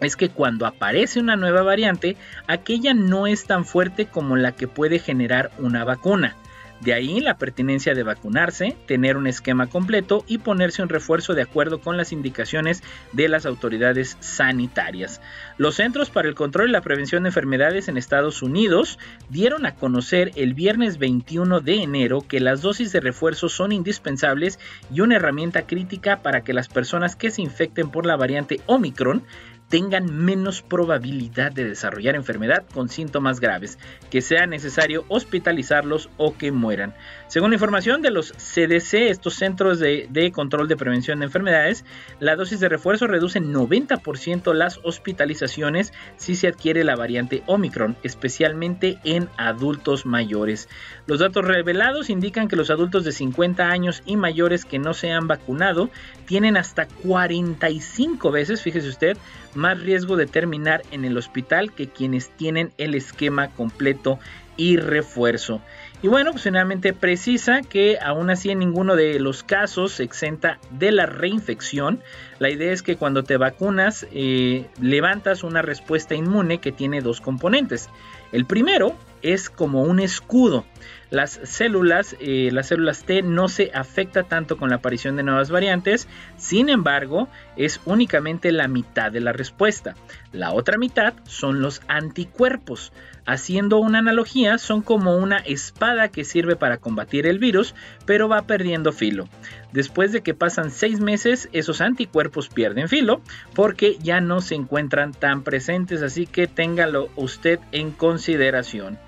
es 0.01 0.15
que 0.15 0.29
cuando 0.29 0.67
aparece 0.67 1.19
una 1.19 1.35
nueva 1.35 1.63
variante, 1.63 2.17
aquella 2.47 2.95
no 2.95 3.27
es 3.27 3.45
tan 3.45 3.65
fuerte 3.65 4.07
como 4.07 4.37
la 4.37 4.53
que 4.53 4.69
puede 4.69 5.01
generar 5.01 5.51
una 5.59 5.83
vacuna. 5.83 6.37
De 6.81 6.95
ahí 6.95 7.21
la 7.21 7.37
pertinencia 7.37 7.95
de 7.95 8.03
vacunarse, 8.03 8.77
tener 8.87 9.17
un 9.19 9.27
esquema 9.27 9.67
completo 9.67 10.25
y 10.27 10.39
ponerse 10.39 10.83
un 10.83 10.89
refuerzo 10.89 11.35
de 11.35 11.43
acuerdo 11.43 11.81
con 11.81 11.99
las 11.99 12.11
indicaciones 12.11 12.83
de 13.13 13.29
las 13.29 13.45
autoridades 13.45 14.17
sanitarias. 14.21 15.21
Los 15.59 15.75
Centros 15.75 16.09
para 16.09 16.29
el 16.29 16.35
Control 16.35 16.71
y 16.71 16.73
la 16.73 16.81
Prevención 16.81 17.23
de 17.23 17.29
Enfermedades 17.29 17.89
en 17.89 17.99
Estados 17.99 18.43
Unidos 18.43 18.99
dieron 19.29 19.67
a 19.67 19.75
conocer 19.75 20.33
el 20.37 20.55
viernes 20.55 20.99
21 20.99 21.61
de 21.61 21.83
enero 21.83 22.23
que 22.27 22.41
las 22.41 22.63
dosis 22.63 22.93
de 22.93 23.01
refuerzo 23.01 23.51
son 23.51 23.73
indispensables 23.73 24.59
y 24.93 25.03
una 25.03 25.17
herramienta 25.17 25.67
crítica 25.67 26.23
para 26.23 26.43
que 26.43 26.55
las 26.55 26.69
personas 26.69 27.15
que 27.15 27.31
se 27.31 27.43
infecten 27.43 27.91
por 27.91 28.07
la 28.07 28.17
variante 28.17 28.61
Omicron 28.67 29.23
tengan 29.71 30.13
menos 30.13 30.63
probabilidad 30.63 31.53
de 31.53 31.65
desarrollar 31.65 32.17
enfermedad 32.17 32.67
con 32.75 32.89
síntomas 32.89 33.39
graves, 33.39 33.79
que 34.11 34.21
sea 34.21 34.47
necesario 34.47 35.05
hospitalizarlos 35.09 36.11
o 36.17 36.37
que 36.37 36.51
mueran. 36.51 36.93
Según 37.31 37.51
la 37.51 37.55
información 37.55 38.03
de 38.03 38.11
los 38.11 38.33
CDC, 38.33 39.09
estos 39.09 39.35
Centros 39.35 39.79
de, 39.79 40.33
Control 40.35 40.67
de 40.67 40.77
Prevención 40.77 41.21
de 41.21 41.27
Enfermedades, 41.27 41.85
la 42.19 42.35
dosis 42.35 42.59
de 42.59 42.69
refuerzo 42.69 43.07
reduce 43.07 43.41
90% 43.41 44.53
las 44.53 44.81
hospitalizaciones 44.83 45.93
si 46.17 46.35
se 46.35 46.49
adquiere 46.49 46.83
la 46.83 46.97
variante 46.97 47.45
Omicron, 47.47 47.97
especialmente 48.03 48.99
en 49.05 49.29
adultos 49.37 50.07
mayores. 50.07 50.69
Los 51.07 51.21
datos 51.21 51.45
revelados 51.45 52.11
indican 52.11 52.49
que 52.49 52.57
los 52.57 52.69
adultos 52.69 53.05
de 53.05 53.13
50 53.13 53.65
años 53.65 54.03
y 54.07 54.17
mayores 54.17 54.65
que 54.65 54.81
no 54.81 54.93
se 54.93 55.13
han 55.13 55.29
vacunado 55.29 55.89
tienen 56.27 56.57
hasta 56.57 56.89
45 56.89 58.33
veces, 58.33 58.61
fíjese 58.61 58.89
usted, 58.89 59.17
más 59.55 59.79
riesgo 59.81 60.17
de 60.17 60.27
terminar 60.27 60.83
en 60.91 61.05
el 61.05 61.17
hospital 61.17 61.73
que 61.75 61.89
quienes 61.91 62.31
tienen 62.31 62.73
el 62.77 62.97
esquema 62.97 63.51
completo 63.51 64.19
y 64.57 64.77
refuerzo. 64.77 65.63
Y 66.03 66.09
bueno, 66.09 66.31
pues 66.31 66.45
finalmente 66.45 66.95
precisa 66.95 67.61
que 67.61 67.99
aún 68.01 68.31
así 68.31 68.51
en 68.51 68.61
ninguno 68.61 68.97
de 68.97 69.21
los 69.21 69.43
casos 69.43 69.93
se 69.93 70.03
exenta 70.03 70.59
de 70.71 70.93
la 70.93 71.05
reinfección. 71.05 72.01
La 72.39 72.49
idea 72.49 72.73
es 72.73 72.83
que 72.83 72.97
cuando 72.97 73.23
te 73.23 73.37
vacunas 73.37 74.07
eh, 74.11 74.67
levantas 74.81 75.43
una 75.43 75.61
respuesta 75.61 76.15
inmune 76.15 76.59
que 76.59 76.73
tiene 76.73 77.03
dos 77.03 77.21
componentes. 77.21 77.91
El 78.33 78.47
primero 78.47 78.97
es 79.21 79.51
como 79.51 79.83
un 79.83 80.01
escudo. 80.01 80.65
Las 81.11 81.41
células, 81.43 82.17
eh, 82.21 82.51
las 82.53 82.69
células 82.69 83.05
T 83.05 83.23
no 83.23 83.49
se 83.49 83.73
afecta 83.75 84.23
tanto 84.23 84.57
con 84.57 84.71
la 84.71 84.77
aparición 84.77 85.17
de 85.17 85.25
nuevas 85.25 85.51
variantes, 85.51 86.07
sin 86.37 86.69
embargo, 86.69 87.29
es 87.57 87.81
únicamente 87.85 88.53
la 88.53 88.69
mitad 88.69 89.11
de 89.11 89.21
la 89.21 89.33
respuesta. 89.33 89.97
La 90.33 90.53
otra 90.53 90.79
mitad 90.79 91.15
son 91.25 91.61
los 91.61 91.83
anticuerpos. 91.89 92.93
Haciendo 93.27 93.79
una 93.79 93.99
analogía, 93.99 94.59
son 94.59 94.83
como 94.83 95.17
una 95.17 95.39
espada 95.39 96.09
que 96.09 96.25
sirve 96.25 96.57
para 96.57 96.79
combatir 96.79 97.27
el 97.27 97.39
virus, 97.39 97.75
pero 98.07 98.29
va 98.29 98.43
perdiendo 98.43 98.93
filo. 98.93 99.29
Después 99.73 100.11
de 100.13 100.23
que 100.23 100.35
pasan 100.35 100.71
seis 100.71 101.01
meses, 101.01 101.49
esos 101.53 101.81
anticuerpos 101.81 102.49
pierden 102.49 102.89
filo 102.89 103.21
porque 103.55 103.99
ya 104.03 104.21
no 104.21 104.41
se 104.41 104.55
encuentran 104.57 105.13
tan 105.13 105.43
presentes, 105.43 106.03
así 106.03 106.27
que 106.27 106.47
téngalo 106.47 107.09
usted 107.15 107.61
en 107.71 107.93
consideración. 107.93 108.99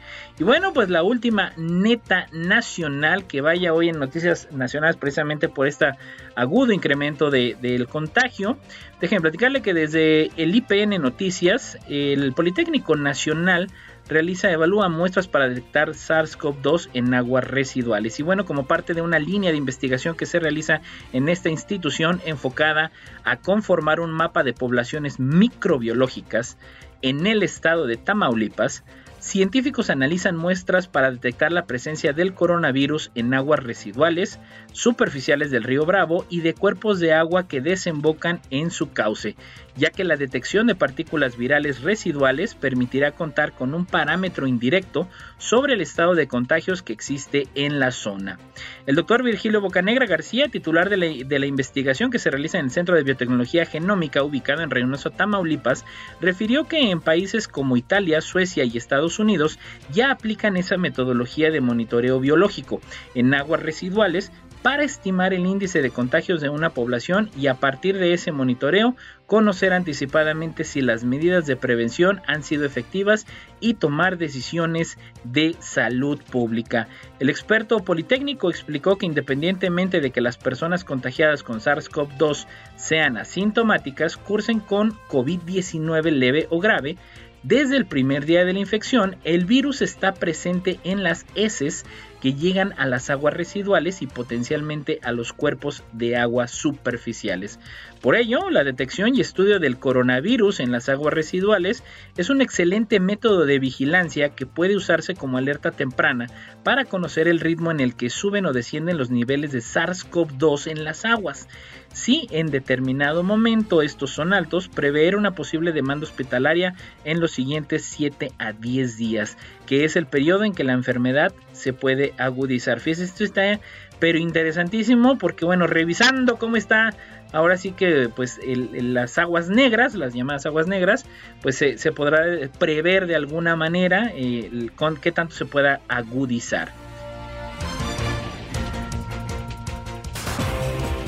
Y 0.43 0.45
bueno, 0.45 0.73
pues 0.73 0.91
la 0.91 1.05
última 1.05 1.53
neta 1.57 2.27
nacional 2.33 3.29
que 3.29 3.41
vaya 3.41 3.73
hoy 3.73 3.91
en 3.91 4.01
noticias 4.01 4.49
nacionales 4.51 4.97
precisamente 4.97 5.49
por 5.49 5.69
este 5.69 5.93
agudo 6.35 6.73
incremento 6.73 7.31
del 7.31 7.87
contagio. 7.87 8.59
Déjenme 9.01 9.21
platicarle 9.21 9.63
que 9.63 9.73
desde 9.73 10.33
el 10.37 10.53
IPN 10.57 11.01
Noticias, 11.01 11.79
el 11.89 12.33
Politécnico 12.33 12.97
Nacional 12.97 13.69
realiza, 14.09 14.51
evalúa 14.51 14.89
muestras 14.89 15.29
para 15.29 15.49
detectar 15.49 15.91
SARS-CoV-2 15.91 16.89
en 16.93 17.15
aguas 17.15 17.45
residuales. 17.45 18.19
Y 18.19 18.25
bueno, 18.25 18.45
como 18.45 18.67
parte 18.67 18.95
de 18.95 19.01
una 19.01 19.21
línea 19.21 19.53
de 19.53 19.59
investigación 19.59 20.17
que 20.17 20.27
se 20.27 20.41
realiza 20.41 20.81
en 21.13 21.29
esta 21.29 21.51
institución 21.51 22.21
enfocada 22.27 22.91
a 23.23 23.37
conformar 23.37 24.01
un 24.01 24.11
mapa 24.11 24.43
de 24.43 24.55
poblaciones 24.55 25.21
microbiológicas 25.21 26.59
en 27.01 27.29
el 27.29 27.45
estado 27.45 27.87
de 27.87 27.97
Tamaulipas, 27.97 28.83
científicos 29.23 29.88
analizan 29.88 30.37
muestras 30.37 30.88
para 30.88 31.12
detectar 31.12 31.52
la 31.52 31.67
presencia 31.67 32.12
del 32.12 32.35
coronavirus 32.35 33.12
en 33.14 33.33
aguas 33.33 33.62
residuales, 33.62 34.41
superficiales 34.73 35.50
del 35.52 35.62
río 35.62 35.87
Bravo 35.87 36.26
y 36.29 36.41
de 36.41 36.55
cuerpos 36.55 36.99
de 36.99 37.14
agua 37.14 37.47
que 37.47 37.61
desembocan 37.61 38.41
en 38.50 38.73
su 38.73 38.93
cauce, 38.93 39.37
ya 39.76 39.91
que 39.91 40.02
la 40.02 40.17
detección 40.17 40.67
de 40.67 40.75
partículas 40.75 41.37
virales 41.37 41.83
residuales 41.83 42.57
permitirá 42.57 43.12
contar 43.12 43.52
con 43.52 43.75
un 43.75 43.87
parámetro 43.87 44.49
indirecto 44.49 45.09
sobre 45.38 45.75
el 45.75 45.81
estado 45.81 46.14
de 46.14 46.26
contagios 46.26 46.83
que 46.83 46.93
existe 46.93 47.47
en 47.55 47.79
la 47.79 47.93
zona. 47.93 48.41
El 48.87 48.97
doctor 48.97 49.23
Virgilio 49.23 49.61
Bocanegra 49.61 50.07
García, 50.07 50.49
titular 50.49 50.91
de 50.91 50.97
la, 50.97 51.47
investigación 51.47 52.11
que 52.11 52.19
se 52.19 52.31
realiza 52.31 52.59
en 52.59 52.67
el 52.67 52.71
Centro 52.73 52.97
de 52.97 53.05
Biotecnología 53.05 53.67
Genómica 53.67 54.23
ubicado 54.25 54.62
en 54.62 54.71
Reynosa, 54.71 55.11
Tamaulipas, 55.11 55.85
refirió 56.21 56.67
que 56.67 56.91
en 56.91 57.00
países 57.00 57.47
como 57.47 57.76
Italia, 57.76 58.21
Suecia 58.21 58.64
y 58.64 58.76
Estados 58.76 59.12
Unidos 59.19 59.59
ya 59.92 60.11
aplican 60.11 60.57
esa 60.57 60.76
metodología 60.76 61.50
de 61.50 61.61
monitoreo 61.61 62.21
biológico 62.21 62.81
en 63.14 63.35
aguas 63.35 63.62
residuales 63.62 64.33
para 64.62 64.85
estimar 64.85 65.35
el 65.35 65.45
índice 65.45 65.83
de 65.83 65.90
contagios 65.90 66.40
de 66.40 66.49
una 66.49 66.71
población 66.71 67.31
y 67.37 67.49
a 67.49 67.54
partir 67.54 67.99
de 67.99 68.14
ese 68.14 68.31
monitoreo 68.31 68.95
conocer 69.26 69.73
anticipadamente 69.73 70.62
si 70.62 70.81
las 70.81 71.04
medidas 71.04 71.47
de 71.47 71.57
prevención 71.57 72.21
han 72.26 72.45
sido 72.45 72.64
efectivas 72.64 73.26
y 73.61 73.75
tomar 73.75 74.19
decisiones 74.19 74.99
de 75.25 75.57
salud 75.59 76.21
pública. 76.31 76.87
El 77.19 77.28
experto 77.28 77.81
politécnico 77.81 78.50
explicó 78.50 78.99
que 78.99 79.07
independientemente 79.07 80.00
de 80.00 80.11
que 80.11 80.21
las 80.21 80.37
personas 80.37 80.85
contagiadas 80.85 81.42
con 81.42 81.61
SARS-CoV-2 81.61 82.47
sean 82.76 83.16
asintomáticas, 83.16 84.16
cursen 84.16 84.61
con 84.61 84.92
COVID-19 85.09 86.11
leve 86.11 86.47
o 86.50 86.61
grave, 86.61 86.97
desde 87.43 87.77
el 87.77 87.87
primer 87.87 88.25
día 88.25 88.45
de 88.45 88.53
la 88.53 88.61
infección, 88.61 89.17
el 89.25 89.47
virus 89.47 89.83
está 89.83 90.15
presente 90.15 90.79
en 90.85 91.03
las 91.03 91.27
heces 91.35 91.85
que 92.23 92.35
llegan 92.35 92.73
a 92.77 92.87
las 92.87 93.11
aguas 93.11 93.35
residuales 93.35 94.01
y 94.01 94.07
potencialmente 94.07 95.01
a 95.03 95.11
los 95.11 95.33
cuerpos 95.33 95.83
de 95.93 96.17
agua 96.17 96.47
superficiales. 96.47 97.59
Por 98.01 98.15
ello, 98.15 98.49
la 98.49 98.63
detección 98.63 99.17
y 99.17 99.21
estudio 99.21 99.59
del 99.59 99.77
coronavirus 99.77 100.61
en 100.61 100.71
las 100.71 100.89
aguas 100.89 101.13
residuales 101.13 101.83
es 102.17 102.31
un 102.31 102.41
excelente 102.41 103.01
método 103.01 103.45
de 103.45 103.59
vigilancia 103.59 104.29
que 104.29 104.47
puede 104.47 104.77
usarse 104.77 105.17
como 105.17 105.37
alerta 105.37 105.73
temprana 105.73 106.29
para 106.63 106.85
conocer 106.85 107.27
el 107.27 107.41
ritmo 107.41 107.73
en 107.73 107.81
el 107.81 107.97
que 107.97 108.09
suben 108.09 108.47
o 108.47 108.53
descienden 108.53 108.99
los 108.99 109.11
niveles 109.11 109.51
de 109.51 109.59
SARS-CoV-2 109.59 110.71
en 110.71 110.85
las 110.85 111.05
aguas. 111.05 111.49
Si 111.93 112.27
en 112.31 112.51
determinado 112.51 113.23
momento 113.23 113.83
estos 113.83 114.11
son 114.11 114.33
altos, 114.33 114.69
prever 114.69 115.15
una 115.15 115.35
posible 115.35 115.73
demanda 115.73 116.05
hospitalaria 116.05 116.75
en 117.05 117.21
los 117.21 117.33
siguientes 117.33 117.85
7 117.85 118.33
a 118.39 118.53
10 118.53 118.97
días, 118.97 119.37
que 119.67 119.85
es 119.85 119.97
el 119.97 120.07
periodo 120.07 120.45
en 120.45 120.55
que 120.55 120.65
la 120.65 120.73
enfermedad 120.73 121.33
se 121.53 121.73
puede 121.73 122.15
agudizar. 122.19 122.81
Fíjense, 122.81 123.05
esto 123.05 123.25
está 123.25 123.61
pero 124.03 124.19
interesantísimo 124.19 125.17
porque 125.17 125.45
bueno, 125.45 125.69
revisando 125.69 126.37
cómo 126.37 126.57
está 126.57 126.93
ahora 127.33 127.57
sí 127.57 127.71
que 127.71 128.09
pues 128.09 128.41
las 128.45 129.17
aguas 129.19 129.49
negras, 129.49 129.95
las 129.95 130.13
llamadas 130.13 130.45
aguas 130.47 130.67
negras, 130.67 131.05
pues 131.41 131.57
se, 131.57 131.93
podrá 131.93 132.25
prever 132.59 133.07
de 133.07 133.15
alguna 133.15 133.55
manera 133.55 134.11
eh, 134.15 134.71
con 134.75 134.97
qué 134.97 135.13
tanto 135.13 135.35
se 135.35 135.45
pueda 135.45 135.81
agudizar. 135.87 136.73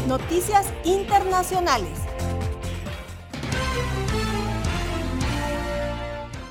Noticias 0.08 0.70
internacionales. 0.84 1.98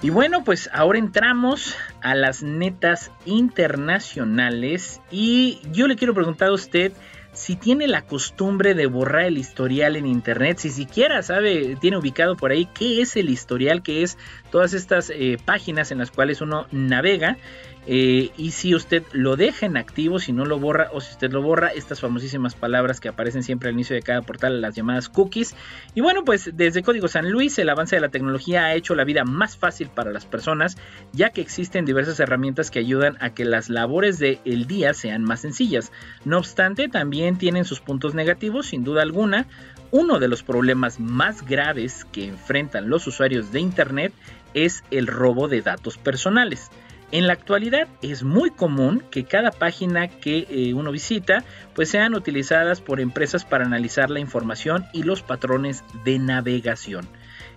Y 0.01 0.10
bueno, 0.10 0.43
pues 0.43 0.72
ahora 0.74 0.98
entramos 0.98 1.75
a 2.01 2.15
las 2.15 2.41
netas 2.41 3.12
internacionales 3.25 5.01
y 5.12 5.62
yo 5.72 5.88
le 5.88 5.95
quiero 5.95 6.15
preguntar 6.15 6.50
a 6.50 6.53
usted 6.53 6.93
si 7.31 7.55
tiene 7.55 7.88
la 7.88 8.01
costumbre 8.01 8.74
de 8.74 8.88
borrar 8.88 9.25
el 9.25 9.38
historial 9.38 9.95
en 9.98 10.07
internet, 10.07 10.57
si 10.57 10.69
siquiera 10.69 11.22
sabe, 11.22 11.77
tiene 11.79 11.98
ubicado 11.98 12.36
por 12.36 12.51
ahí 12.51 12.67
qué 12.74 13.01
es 13.01 13.15
el 13.15 13.29
historial, 13.29 13.83
que 13.83 14.03
es 14.03 14.17
todas 14.51 14.74
estas 14.74 15.10
eh, 15.10 15.38
páginas 15.43 15.91
en 15.91 16.00
las 16.00 16.12
cuales 16.12 16.41
uno 16.41 16.67
navega 16.72 17.38
eh, 17.86 18.32
y 18.38 18.52
si 18.52 18.74
usted 18.75 19.04
lo 19.12 19.36
deja 19.36 19.66
en 19.66 19.75
activo, 19.75 20.20
si 20.20 20.32
no 20.32 20.46
lo 20.46 20.58
borra 20.58 20.90
o 20.94 21.02
si 21.02 21.12
usted 21.12 21.32
lo 21.32 21.42
borra, 21.42 21.68
estas 21.68 22.00
famosísimas 22.00 22.56
palabras 22.56 23.00
que 23.00 23.10
aparecen 23.10 23.44
siempre 23.44 23.70
al 23.70 23.75
inicio 23.75 23.96
de 23.96 24.02
cada 24.02 24.22
portal, 24.22 24.62
las 24.62 24.75
llamadas 24.75 25.10
cookies. 25.10 25.56
Y 25.94 26.02
bueno, 26.02 26.24
pues 26.24 26.52
desde 26.54 26.82
Código 26.82 27.08
San 27.08 27.30
Luis 27.30 27.60
el 27.60 27.70
avance 27.70 27.96
de 27.96 28.02
la 28.02 28.10
tecnología 28.10 28.66
ha 28.66 28.75
hecho 28.75 28.96
la 28.96 29.04
vida 29.04 29.25
más 29.25 29.58
fácil 29.58 29.90
para 29.90 30.12
las 30.12 30.25
personas, 30.25 30.78
ya 31.12 31.32
que 31.32 31.42
existen 31.42 31.86
diversas 31.86 32.20
herramientas 32.20 32.72
que 32.72 32.80
ayudan 32.80 33.18
a 33.20 33.32
que 33.32 33.44
las 33.44 33.70
labores 33.70 34.18
del 34.18 34.66
día 34.68 34.94
sean 34.94 35.24
más 35.24 35.42
sencillas. 35.42 35.92
No 36.24 36.38
obstante, 36.38 36.88
también 36.88 37.38
tienen 37.38 37.66
sus 37.66 37.82
puntos 37.82 38.13
negativos, 38.13 38.68
sin 38.68 38.84
duda 38.84 39.02
alguna. 39.02 39.46
Uno 39.92 40.20
de 40.20 40.28
los 40.28 40.42
problemas 40.42 41.00
más 41.00 41.46
graves 41.46 42.06
que 42.12 42.28
enfrentan 42.28 42.90
los 42.90 43.06
usuarios 43.06 43.52
de 43.52 43.60
Internet 43.60 44.13
es 44.54 44.84
el 44.90 45.08
robo 45.08 45.48
de 45.48 45.62
datos 45.62 45.98
personales. 45.98 46.72
En 47.13 47.27
la 47.27 47.34
actualidad 47.34 47.88
es 48.01 48.24
muy 48.24 48.50
común 48.50 49.03
que 49.12 49.24
cada 49.24 49.51
página 49.51 50.08
que 50.08 50.48
eh, 50.50 50.74
uno 50.74 50.91
visita 50.91 51.43
pues 51.75 51.89
sean 51.89 52.15
utilizadas 52.15 52.82
por 52.82 53.00
empresas 53.00 53.46
para 53.46 53.65
analizar 53.65 54.10
la 54.10 54.20
información 54.20 54.88
y 54.93 55.03
los 55.03 55.22
patrones 55.22 55.84
de 56.03 56.17
navegación. 56.17 57.08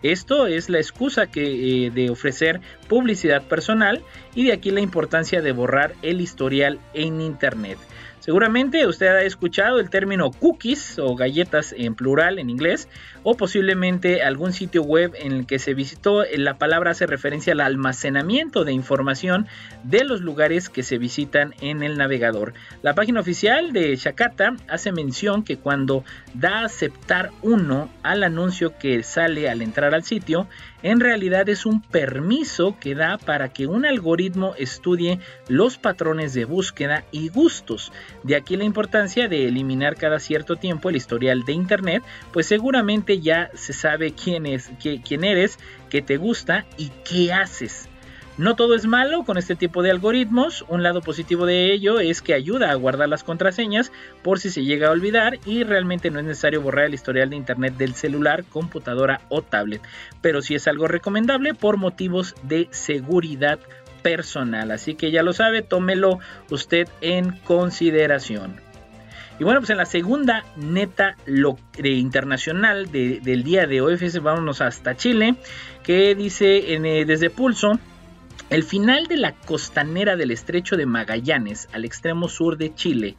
Esto 0.02 0.46
es 0.46 0.68
la 0.68 0.76
excusa 0.76 1.28
que, 1.28 1.86
eh, 1.86 1.90
de 1.90 2.10
ofrecer 2.10 2.60
publicidad 2.86 3.44
personal 3.44 4.02
y 4.34 4.44
de 4.44 4.52
aquí 4.52 4.70
la 4.72 4.82
importancia 4.82 5.40
de 5.40 5.52
borrar 5.52 5.94
el 6.02 6.20
historial 6.20 6.78
en 6.92 7.22
Internet. 7.22 7.78
Seguramente 8.26 8.88
usted 8.88 9.06
ha 9.06 9.22
escuchado 9.22 9.78
el 9.78 9.88
término 9.88 10.32
cookies 10.32 10.98
o 10.98 11.14
galletas 11.14 11.72
en 11.78 11.94
plural 11.94 12.40
en 12.40 12.50
inglés 12.50 12.88
o 13.22 13.36
posiblemente 13.36 14.24
algún 14.24 14.52
sitio 14.52 14.82
web 14.82 15.12
en 15.14 15.30
el 15.30 15.46
que 15.46 15.60
se 15.60 15.74
visitó. 15.74 16.24
La 16.34 16.58
palabra 16.58 16.90
hace 16.90 17.06
referencia 17.06 17.52
al 17.52 17.60
almacenamiento 17.60 18.64
de 18.64 18.72
información 18.72 19.46
de 19.84 20.02
los 20.02 20.22
lugares 20.22 20.68
que 20.68 20.82
se 20.82 20.98
visitan 20.98 21.54
en 21.60 21.84
el 21.84 21.98
navegador. 21.98 22.52
La 22.82 22.96
página 22.96 23.20
oficial 23.20 23.72
de 23.72 23.94
Shakata 23.94 24.56
hace 24.66 24.90
mención 24.90 25.44
que 25.44 25.58
cuando 25.58 26.02
da 26.34 26.62
a 26.62 26.64
aceptar 26.64 27.30
uno 27.42 27.88
al 28.02 28.24
anuncio 28.24 28.76
que 28.76 29.04
sale 29.04 29.48
al 29.48 29.62
entrar 29.62 29.94
al 29.94 30.02
sitio, 30.02 30.48
en 30.82 31.00
realidad 31.00 31.48
es 31.48 31.64
un 31.64 31.80
permiso 31.80 32.76
que 32.78 32.94
da 32.94 33.18
para 33.18 33.52
que 33.52 33.66
un 33.66 33.86
algoritmo 33.86 34.54
estudie 34.56 35.20
los 35.48 35.78
patrones 35.78 36.34
de 36.34 36.44
búsqueda 36.44 37.04
y 37.10 37.28
gustos. 37.28 37.92
De 38.26 38.34
aquí 38.34 38.56
la 38.56 38.64
importancia 38.64 39.28
de 39.28 39.46
eliminar 39.46 39.94
cada 39.94 40.18
cierto 40.18 40.56
tiempo 40.56 40.90
el 40.90 40.96
historial 40.96 41.44
de 41.44 41.52
Internet, 41.52 42.02
pues 42.32 42.46
seguramente 42.46 43.20
ya 43.20 43.50
se 43.54 43.72
sabe 43.72 44.14
quién, 44.14 44.46
es, 44.46 44.68
quién 44.80 45.22
eres, 45.22 45.60
qué 45.90 46.02
te 46.02 46.16
gusta 46.16 46.66
y 46.76 46.90
qué 47.08 47.32
haces. 47.32 47.88
No 48.36 48.56
todo 48.56 48.74
es 48.74 48.84
malo 48.84 49.22
con 49.22 49.38
este 49.38 49.54
tipo 49.54 49.80
de 49.80 49.92
algoritmos, 49.92 50.64
un 50.68 50.82
lado 50.82 51.02
positivo 51.02 51.46
de 51.46 51.72
ello 51.72 52.00
es 52.00 52.20
que 52.20 52.34
ayuda 52.34 52.72
a 52.72 52.74
guardar 52.74 53.08
las 53.08 53.22
contraseñas 53.22 53.92
por 54.24 54.40
si 54.40 54.50
se 54.50 54.64
llega 54.64 54.88
a 54.88 54.90
olvidar 54.90 55.38
y 55.46 55.62
realmente 55.62 56.10
no 56.10 56.18
es 56.18 56.24
necesario 56.24 56.60
borrar 56.60 56.86
el 56.86 56.94
historial 56.94 57.30
de 57.30 57.36
internet 57.36 57.76
del 57.76 57.94
celular, 57.94 58.44
computadora 58.44 59.20
o 59.28 59.40
tablet, 59.40 59.82
pero 60.20 60.42
sí 60.42 60.56
es 60.56 60.66
algo 60.66 60.88
recomendable 60.88 61.54
por 61.54 61.76
motivos 61.76 62.34
de 62.42 62.66
seguridad 62.72 63.60
personal, 64.06 64.70
así 64.70 64.94
que 64.94 65.10
ya 65.10 65.24
lo 65.24 65.32
sabe, 65.32 65.62
tómelo 65.62 66.20
usted 66.48 66.86
en 67.00 67.32
consideración. 67.38 68.60
Y 69.40 69.42
bueno, 69.42 69.58
pues 69.58 69.70
en 69.70 69.78
la 69.78 69.84
segunda 69.84 70.44
neta 70.54 71.16
lo, 71.26 71.58
internacional 71.82 72.92
del 72.92 73.42
día 73.42 73.66
de 73.66 73.80
hoy, 73.80 73.94
fíjense, 73.96 74.20
vámonos 74.20 74.60
hasta 74.60 74.96
Chile, 74.96 75.34
que 75.82 76.14
dice 76.14 76.74
en, 76.74 76.86
eh, 76.86 77.04
desde 77.04 77.30
Pulso, 77.30 77.80
el 78.48 78.62
final 78.62 79.08
de 79.08 79.16
la 79.16 79.32
costanera 79.32 80.14
del 80.14 80.30
estrecho 80.30 80.76
de 80.76 80.86
Magallanes, 80.86 81.68
al 81.72 81.84
extremo 81.84 82.28
sur 82.28 82.58
de 82.58 82.76
Chile, 82.76 83.16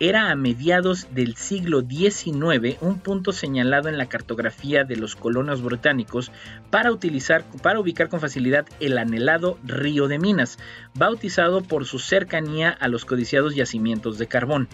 era 0.00 0.30
a 0.30 0.34
mediados 0.34 1.08
del 1.14 1.36
siglo 1.36 1.82
XIX 1.82 2.78
un 2.80 3.00
punto 3.00 3.32
señalado 3.32 3.90
en 3.90 3.98
la 3.98 4.06
cartografía 4.06 4.84
de 4.84 4.96
los 4.96 5.14
colonos 5.14 5.62
británicos 5.62 6.32
para, 6.70 6.90
utilizar, 6.90 7.44
para 7.62 7.78
ubicar 7.78 8.08
con 8.08 8.18
facilidad 8.18 8.64
el 8.80 8.96
anhelado 8.96 9.58
Río 9.62 10.08
de 10.08 10.18
Minas, 10.18 10.58
bautizado 10.94 11.60
por 11.60 11.84
su 11.84 11.98
cercanía 11.98 12.70
a 12.70 12.88
los 12.88 13.04
codiciados 13.04 13.54
yacimientos 13.54 14.16
de 14.16 14.26
carbón. 14.26 14.68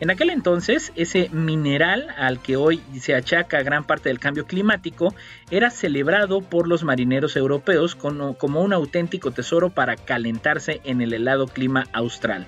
En 0.00 0.10
aquel 0.10 0.28
entonces, 0.28 0.92
ese 0.94 1.30
mineral 1.30 2.08
al 2.18 2.42
que 2.42 2.56
hoy 2.56 2.82
se 3.00 3.14
achaca 3.14 3.62
gran 3.62 3.84
parte 3.84 4.10
del 4.10 4.18
cambio 4.18 4.44
climático 4.44 5.14
era 5.50 5.70
celebrado 5.70 6.42
por 6.42 6.68
los 6.68 6.84
marineros 6.84 7.34
europeos 7.36 7.94
como 7.94 8.60
un 8.60 8.72
auténtico 8.74 9.30
tesoro 9.30 9.70
para 9.70 9.96
calentarse 9.96 10.82
en 10.84 11.00
el 11.00 11.14
helado 11.14 11.46
clima 11.46 11.86
austral. 11.94 12.46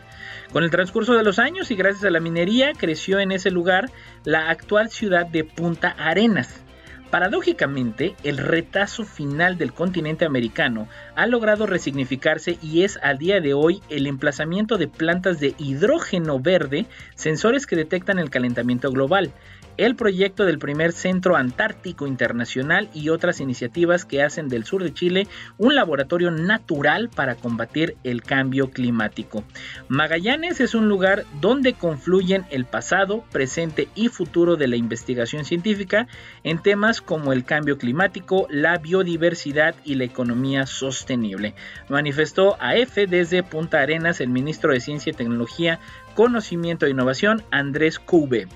Con 0.52 0.64
el 0.64 0.70
transcurso 0.70 1.14
de 1.14 1.24
los 1.24 1.38
años 1.38 1.70
y 1.70 1.76
gracias 1.76 2.04
a 2.04 2.10
la 2.10 2.20
minería 2.20 2.72
creció 2.72 3.20
en 3.20 3.32
ese 3.32 3.50
lugar 3.50 3.90
la 4.24 4.48
actual 4.48 4.88
ciudad 4.88 5.26
de 5.26 5.44
Punta 5.44 5.90
Arenas. 5.98 6.62
Paradójicamente, 7.10 8.14
el 8.22 8.36
retazo 8.36 9.04
final 9.04 9.56
del 9.56 9.72
continente 9.72 10.26
americano 10.26 10.88
ha 11.16 11.26
logrado 11.26 11.66
resignificarse 11.66 12.58
y 12.62 12.82
es 12.82 12.98
al 13.02 13.16
día 13.16 13.40
de 13.40 13.54
hoy 13.54 13.82
el 13.88 14.06
emplazamiento 14.06 14.76
de 14.76 14.88
plantas 14.88 15.40
de 15.40 15.54
hidrógeno 15.58 16.38
verde, 16.38 16.86
sensores 17.14 17.66
que 17.66 17.76
detectan 17.76 18.18
el 18.18 18.28
calentamiento 18.28 18.90
global. 18.90 19.30
El 19.78 19.94
proyecto 19.94 20.44
del 20.44 20.58
primer 20.58 20.92
Centro 20.92 21.36
Antártico 21.36 22.06
Internacional 22.06 22.90
y 22.92 23.08
otras 23.08 23.40
iniciativas 23.40 24.04
que 24.04 24.22
hacen 24.22 24.48
del 24.48 24.64
sur 24.64 24.82
de 24.82 24.92
Chile 24.92 25.28
un 25.56 25.74
laboratorio 25.74 26.30
natural 26.30 27.08
para 27.08 27.36
combatir 27.36 27.96
el 28.04 28.22
cambio 28.22 28.70
climático. 28.70 29.44
Magallanes 29.88 30.60
es 30.60 30.74
un 30.74 30.88
lugar 30.88 31.24
donde 31.40 31.74
confluyen 31.74 32.44
el 32.50 32.64
pasado, 32.64 33.24
presente 33.30 33.88
y 33.94 34.08
futuro 34.08 34.56
de 34.56 34.68
la 34.68 34.76
investigación 34.76 35.44
científica 35.44 36.08
en 36.42 36.60
temas 36.60 37.00
como 37.00 37.32
el 37.32 37.44
cambio 37.44 37.78
climático, 37.78 38.48
la 38.50 38.78
biodiversidad 38.78 39.76
y 39.84 39.94
la 39.94 40.04
economía 40.04 40.66
sostenible. 40.66 41.54
Manifestó 41.88 42.56
a 42.60 42.76
F 42.76 43.06
desde 43.06 43.44
Punta 43.44 43.80
Arenas 43.80 44.20
el 44.20 44.28
ministro 44.28 44.72
de 44.72 44.80
Ciencia 44.80 45.10
y 45.10 45.14
Tecnología, 45.14 45.78
Conocimiento 46.14 46.86
e 46.86 46.90
Innovación, 46.90 47.44
Andrés 47.52 48.00
Cube. 48.00 48.48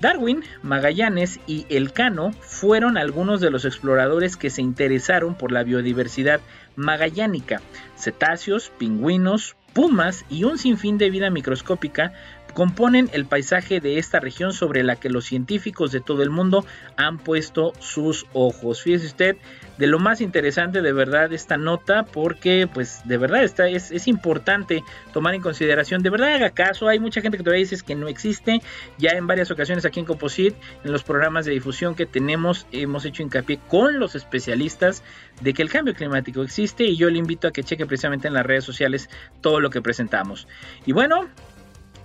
Darwin, 0.00 0.42
Magallanes 0.62 1.40
y 1.46 1.66
Elcano 1.68 2.32
fueron 2.40 2.96
algunos 2.96 3.40
de 3.40 3.50
los 3.50 3.64
exploradores 3.64 4.36
que 4.36 4.48
se 4.48 4.62
interesaron 4.62 5.34
por 5.34 5.52
la 5.52 5.62
biodiversidad 5.62 6.40
magallánica. 6.74 7.60
Cetáceos, 7.96 8.72
pingüinos, 8.78 9.56
pumas 9.74 10.24
y 10.30 10.44
un 10.44 10.58
sinfín 10.58 10.98
de 10.98 11.10
vida 11.10 11.30
microscópica 11.30 12.12
componen 12.52 13.10
el 13.12 13.26
paisaje 13.26 13.80
de 13.80 13.98
esta 13.98 14.20
región 14.20 14.52
sobre 14.52 14.82
la 14.82 14.96
que 14.96 15.10
los 15.10 15.24
científicos 15.24 15.92
de 15.92 16.00
todo 16.00 16.22
el 16.22 16.30
mundo 16.30 16.64
han 16.96 17.18
puesto 17.18 17.72
sus 17.78 18.26
ojos. 18.32 18.82
Fíjese 18.82 19.06
usted 19.06 19.36
de 19.78 19.86
lo 19.86 19.98
más 19.98 20.20
interesante 20.20 20.82
de 20.82 20.92
verdad 20.92 21.32
esta 21.32 21.56
nota 21.56 22.04
porque 22.04 22.68
pues 22.72 23.00
de 23.04 23.16
verdad 23.16 23.42
está, 23.42 23.66
es, 23.68 24.06
importante 24.08 24.84
tomar 25.12 25.34
en 25.34 25.40
consideración, 25.40 26.02
de 26.02 26.10
verdad 26.10 26.34
haga 26.34 26.50
caso, 26.50 26.88
hay 26.88 26.98
mucha 26.98 27.22
gente 27.22 27.38
que 27.38 27.44
todavía 27.44 27.64
dice 27.64 27.82
que 27.84 27.94
no 27.94 28.08
existe, 28.08 28.60
ya 28.98 29.12
en 29.12 29.26
varias 29.26 29.50
ocasiones 29.50 29.86
aquí 29.86 30.00
en 30.00 30.06
Composite, 30.06 30.56
en 30.84 30.92
los 30.92 31.02
programas 31.02 31.46
de 31.46 31.52
difusión 31.52 31.94
que 31.94 32.04
tenemos, 32.04 32.66
hemos 32.72 33.06
hecho 33.06 33.22
hincapié 33.22 33.58
con 33.68 33.98
los 33.98 34.14
especialistas 34.14 35.02
de 35.40 35.54
que 35.54 35.62
el 35.62 35.70
cambio 35.70 35.94
climático 35.94 36.42
existe 36.42 36.84
y 36.84 36.96
yo 36.96 37.08
le 37.08 37.18
invito 37.18 37.48
a 37.48 37.50
que 37.50 37.62
cheque 37.62 37.86
precisamente 37.86 38.28
en 38.28 38.34
las 38.34 38.44
redes 38.44 38.64
sociales 38.64 39.08
todo 39.40 39.60
lo 39.60 39.70
que 39.70 39.80
presentamos. 39.80 40.46
Y 40.84 40.92
bueno, 40.92 41.28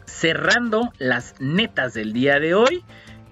cerrando 0.06 0.91
las 0.98 1.36
netas 1.39 1.94
del 1.94 2.13
día 2.13 2.39
de 2.39 2.54
hoy. 2.54 2.84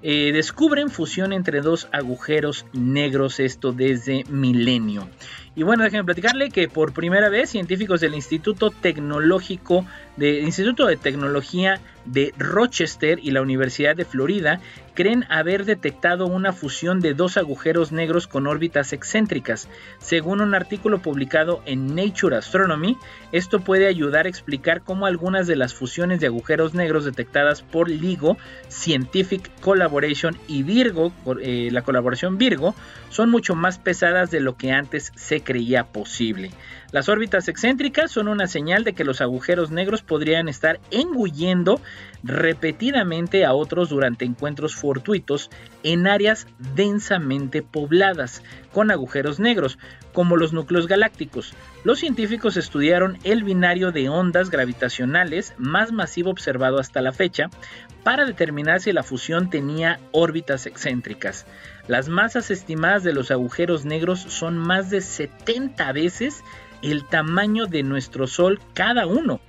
Eh, 0.05 0.31
descubren 0.33 0.89
fusión 0.89 1.31
entre 1.31 1.61
dos 1.61 1.87
agujeros 1.93 2.65
negros, 2.73 3.39
esto 3.39 3.71
desde 3.71 4.25
milenio. 4.29 5.07
Y 5.55 5.63
bueno, 5.63 5.83
déjenme 5.83 6.03
platicarle 6.03 6.49
que 6.49 6.67
por 6.67 6.93
primera 6.93 7.29
vez 7.29 7.51
científicos 7.51 8.01
del 8.01 8.15
Instituto 8.15 8.69
Tecnológico 8.69 9.85
de 10.17 10.41
Instituto 10.41 10.87
de 10.87 10.97
Tecnología 10.97 11.79
de 12.05 12.33
Rochester 12.37 13.19
y 13.21 13.31
la 13.31 13.41
Universidad 13.41 13.95
de 13.95 14.05
Florida 14.05 14.59
creen 14.93 15.25
haber 15.29 15.65
detectado 15.65 16.27
una 16.27 16.53
fusión 16.53 16.99
de 16.99 17.13
dos 17.13 17.37
agujeros 17.37 17.91
negros 17.91 18.27
con 18.27 18.47
órbitas 18.47 18.93
excéntricas. 18.93 19.67
Según 19.99 20.41
un 20.41 20.53
artículo 20.53 21.01
publicado 21.01 21.61
en 21.65 21.95
Nature 21.95 22.37
Astronomy, 22.37 22.97
esto 23.31 23.59
puede 23.61 23.87
ayudar 23.87 24.25
a 24.25 24.29
explicar 24.29 24.83
cómo 24.83 25.05
algunas 25.05 25.47
de 25.47 25.55
las 25.55 25.73
fusiones 25.73 26.19
de 26.19 26.27
agujeros 26.27 26.73
negros 26.73 27.05
detectadas 27.05 27.61
por 27.61 27.89
LIGO, 27.89 28.37
Scientific 28.69 29.49
Collaboration 29.61 30.37
y 30.47 30.63
Virgo, 30.63 31.11
eh, 31.41 31.69
la 31.71 31.81
colaboración 31.81 32.37
Virgo, 32.37 32.75
son 33.09 33.29
mucho 33.29 33.55
más 33.55 33.79
pesadas 33.79 34.29
de 34.31 34.39
lo 34.39 34.57
que 34.57 34.71
antes 34.71 35.11
se 35.15 35.41
creía 35.41 35.85
posible. 35.85 36.51
Las 36.91 37.09
órbitas 37.09 37.47
excéntricas 37.47 38.11
son 38.11 38.27
una 38.27 38.45
señal 38.45 38.83
de 38.83 38.93
que 38.93 39.03
los 39.03 39.19
agujeros 39.19 39.71
negros 39.71 40.03
podrían 40.03 40.47
estar 40.47 40.79
engullendo 40.91 41.81
repetidamente 42.23 43.45
a 43.45 43.53
otros 43.53 43.89
durante 43.89 44.25
encuentros 44.25 44.75
fortuitos 44.75 45.49
en 45.83 46.07
áreas 46.07 46.47
densamente 46.75 47.61
pobladas 47.61 48.41
con 48.71 48.91
agujeros 48.91 49.39
negros, 49.39 49.77
como 50.13 50.37
los 50.37 50.53
núcleos 50.53 50.87
galácticos. 50.87 51.53
Los 51.83 51.99
científicos 51.99 52.55
estudiaron 52.55 53.17
el 53.23 53.43
binario 53.43 53.91
de 53.91 54.09
ondas 54.09 54.49
gravitacionales 54.49 55.53
más 55.57 55.91
masivo 55.91 56.29
observado 56.29 56.79
hasta 56.79 57.01
la 57.01 57.11
fecha 57.11 57.49
para 58.03 58.25
determinar 58.25 58.79
si 58.79 58.91
la 58.91 59.03
fusión 59.03 59.49
tenía 59.49 59.99
órbitas 60.11 60.65
excéntricas. 60.65 61.45
Las 61.87 62.07
masas 62.07 62.51
estimadas 62.51 63.03
de 63.03 63.13
los 63.13 63.31
agujeros 63.31 63.85
negros 63.85 64.19
son 64.19 64.57
más 64.57 64.89
de 64.89 65.01
70 65.01 65.91
veces 65.91 66.43
el 66.83 67.05
tamaño 67.05 67.65
de 67.65 67.81
nuestro 67.81 68.27
Sol 68.27 68.59
cada 68.73 69.07
uno, 69.07 69.39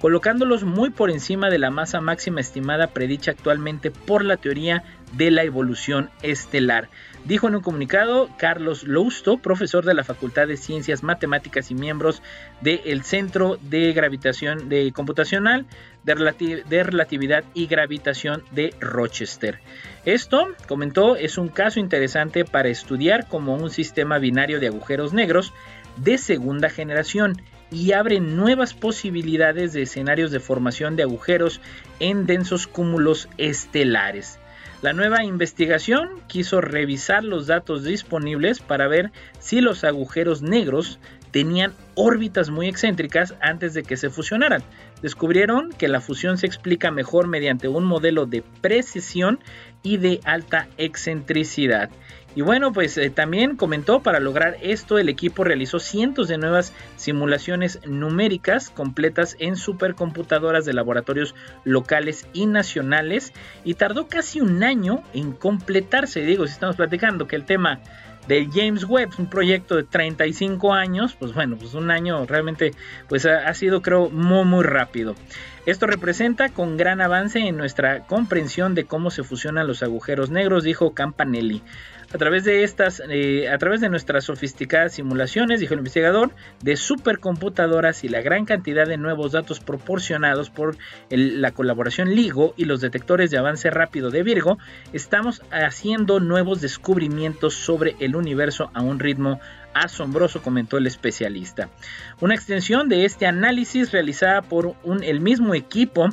colocándolos 0.00 0.64
muy 0.64 0.90
por 0.90 1.10
encima 1.10 1.50
de 1.50 1.58
la 1.58 1.70
masa 1.70 2.00
máxima 2.00 2.40
estimada 2.40 2.88
predicha 2.88 3.32
actualmente 3.32 3.90
por 3.90 4.24
la 4.24 4.36
teoría 4.36 4.84
de 5.16 5.30
la 5.30 5.42
evolución 5.42 6.10
estelar. 6.22 6.88
Dijo 7.24 7.48
en 7.48 7.54
un 7.54 7.62
comunicado 7.62 8.28
Carlos 8.36 8.84
Lousto, 8.84 9.38
profesor 9.38 9.84
de 9.86 9.94
la 9.94 10.04
Facultad 10.04 10.46
de 10.46 10.58
Ciencias 10.58 11.02
Matemáticas 11.02 11.70
y 11.70 11.74
miembros 11.74 12.22
del 12.60 13.02
Centro 13.02 13.58
de 13.62 13.92
Gravitación 13.94 14.68
Computacional 14.92 15.64
de, 16.04 16.64
de, 16.68 16.82
Relatividad 16.82 17.44
y 17.54 17.66
Gravitación 17.66 18.42
de 18.50 18.74
Rochester. 18.78 19.60
Esto, 20.04 20.48
comentó, 20.68 21.16
es 21.16 21.38
un 21.38 21.48
caso 21.48 21.80
interesante 21.80 22.44
para 22.44 22.68
estudiar 22.68 23.26
como 23.26 23.54
un 23.54 23.70
sistema 23.70 24.18
binario 24.18 24.60
de 24.60 24.66
agujeros 24.66 25.14
negros 25.14 25.54
de 25.96 26.18
segunda 26.18 26.70
generación 26.70 27.40
y 27.70 27.92
abre 27.92 28.20
nuevas 28.20 28.74
posibilidades 28.74 29.72
de 29.72 29.82
escenarios 29.82 30.30
de 30.30 30.40
formación 30.40 30.96
de 30.96 31.02
agujeros 31.02 31.60
en 31.98 32.26
densos 32.26 32.66
cúmulos 32.66 33.28
estelares. 33.38 34.38
La 34.82 34.92
nueva 34.92 35.24
investigación 35.24 36.10
quiso 36.26 36.60
revisar 36.60 37.24
los 37.24 37.46
datos 37.46 37.84
disponibles 37.84 38.60
para 38.60 38.86
ver 38.86 39.12
si 39.38 39.60
los 39.60 39.82
agujeros 39.82 40.42
negros 40.42 40.98
tenían 41.30 41.72
órbitas 41.94 42.50
muy 42.50 42.68
excéntricas 42.68 43.34
antes 43.40 43.74
de 43.74 43.82
que 43.82 43.96
se 43.96 44.10
fusionaran. 44.10 44.62
Descubrieron 45.02 45.70
que 45.72 45.88
la 45.88 46.00
fusión 46.00 46.38
se 46.38 46.46
explica 46.46 46.90
mejor 46.90 47.28
mediante 47.28 47.66
un 47.66 47.84
modelo 47.84 48.26
de 48.26 48.44
precisión 48.60 49.40
y 49.82 49.96
de 49.96 50.20
alta 50.24 50.68
excentricidad. 50.76 51.90
Y 52.36 52.42
bueno, 52.42 52.72
pues 52.72 52.98
eh, 52.98 53.10
también 53.10 53.56
comentó, 53.56 54.02
para 54.02 54.18
lograr 54.18 54.56
esto 54.60 54.98
el 54.98 55.08
equipo 55.08 55.44
realizó 55.44 55.78
cientos 55.78 56.28
de 56.28 56.38
nuevas 56.38 56.72
simulaciones 56.96 57.80
numéricas 57.86 58.70
completas 58.70 59.36
en 59.38 59.56
supercomputadoras 59.56 60.64
de 60.64 60.72
laboratorios 60.72 61.34
locales 61.64 62.26
y 62.32 62.46
nacionales 62.46 63.32
y 63.64 63.74
tardó 63.74 64.08
casi 64.08 64.40
un 64.40 64.64
año 64.64 65.02
en 65.12 65.32
completarse. 65.32 66.22
Digo, 66.22 66.46
si 66.46 66.54
estamos 66.54 66.76
platicando 66.76 67.28
que 67.28 67.36
el 67.36 67.44
tema 67.44 67.80
del 68.26 68.50
James 68.50 68.84
Webb, 68.84 69.10
un 69.18 69.28
proyecto 69.28 69.76
de 69.76 69.84
35 69.84 70.72
años, 70.72 71.14
pues 71.18 71.34
bueno, 71.34 71.56
pues 71.56 71.74
un 71.74 71.90
año 71.90 72.24
realmente 72.26 72.72
pues 73.08 73.26
ha, 73.26 73.46
ha 73.46 73.54
sido 73.54 73.82
creo 73.82 74.10
muy 74.10 74.44
muy 74.44 74.64
rápido. 74.64 75.14
Esto 75.66 75.86
representa 75.86 76.50
con 76.50 76.76
gran 76.76 77.00
avance 77.00 77.38
en 77.38 77.56
nuestra 77.56 78.00
comprensión 78.00 78.74
de 78.74 78.84
cómo 78.84 79.10
se 79.10 79.22
fusionan 79.22 79.66
los 79.66 79.82
agujeros 79.82 80.30
negros, 80.30 80.62
dijo 80.62 80.92
Campanelli. 80.92 81.62
A 82.14 82.16
través 82.16 82.44
de 82.44 82.62
estas, 82.62 83.02
eh, 83.10 83.48
a 83.48 83.58
través 83.58 83.80
de 83.80 83.88
nuestras 83.88 84.26
sofisticadas 84.26 84.92
simulaciones, 84.92 85.58
dijo 85.58 85.74
el 85.74 85.80
investigador, 85.80 86.30
de 86.62 86.76
supercomputadoras 86.76 88.04
y 88.04 88.08
la 88.08 88.22
gran 88.22 88.44
cantidad 88.44 88.86
de 88.86 88.96
nuevos 88.96 89.32
datos 89.32 89.58
proporcionados 89.58 90.48
por 90.48 90.76
la 91.10 91.50
colaboración 91.50 92.14
LIGO 92.14 92.54
y 92.56 92.66
los 92.66 92.80
detectores 92.80 93.32
de 93.32 93.38
avance 93.38 93.68
rápido 93.68 94.10
de 94.10 94.22
Virgo, 94.22 94.58
estamos 94.92 95.42
haciendo 95.50 96.20
nuevos 96.20 96.60
descubrimientos 96.60 97.54
sobre 97.54 97.96
el 97.98 98.14
universo 98.14 98.70
a 98.74 98.82
un 98.82 99.00
ritmo 99.00 99.40
asombroso, 99.74 100.40
comentó 100.40 100.78
el 100.78 100.86
especialista. 100.86 101.68
Una 102.20 102.36
extensión 102.36 102.88
de 102.88 103.06
este 103.06 103.26
análisis 103.26 103.90
realizada 103.90 104.40
por 104.40 104.76
un, 104.84 105.02
el 105.02 105.20
mismo 105.20 105.52
equipo 105.52 106.10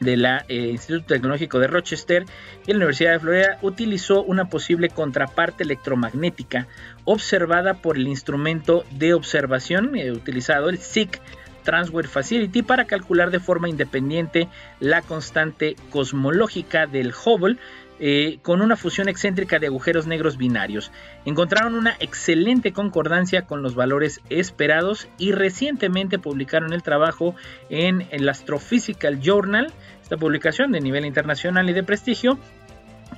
del 0.00 0.24
eh, 0.24 0.70
Instituto 0.70 1.14
Tecnológico 1.14 1.58
de 1.58 1.66
Rochester 1.66 2.24
y 2.66 2.72
la 2.72 2.78
Universidad 2.78 3.12
de 3.12 3.20
Florida 3.20 3.58
utilizó 3.62 4.22
una 4.22 4.46
posible 4.46 4.88
contraparte 4.88 5.62
electromagnética 5.62 6.66
observada 7.04 7.74
por 7.74 7.96
el 7.96 8.08
instrumento 8.08 8.84
de 8.90 9.14
observación 9.14 9.94
eh, 9.96 10.10
utilizado, 10.10 10.70
el 10.70 10.78
SIC 10.78 11.20
Transfer 11.62 12.08
Facility, 12.08 12.62
para 12.62 12.86
calcular 12.86 13.30
de 13.30 13.40
forma 13.40 13.68
independiente 13.68 14.48
la 14.80 15.02
constante 15.02 15.76
cosmológica 15.90 16.86
del 16.86 17.12
Hubble 17.12 17.58
eh, 18.02 18.38
con 18.42 18.62
una 18.62 18.76
fusión 18.76 19.08
excéntrica 19.08 19.58
de 19.58 19.66
agujeros 19.66 20.06
negros 20.06 20.38
binarios. 20.38 20.90
Encontraron 21.26 21.74
una 21.74 21.96
excelente 22.00 22.72
concordancia 22.72 23.42
con 23.42 23.62
los 23.62 23.74
valores 23.74 24.20
esperados 24.30 25.06
y 25.18 25.32
recientemente 25.32 26.18
publicaron 26.18 26.72
el 26.72 26.82
trabajo 26.82 27.34
en 27.68 28.06
el 28.10 28.26
Astrophysical 28.28 29.20
Journal, 29.20 29.70
esta 30.02 30.16
publicación 30.16 30.72
de 30.72 30.80
nivel 30.80 31.04
internacional 31.04 31.68
y 31.68 31.74
de 31.74 31.82
prestigio, 31.82 32.38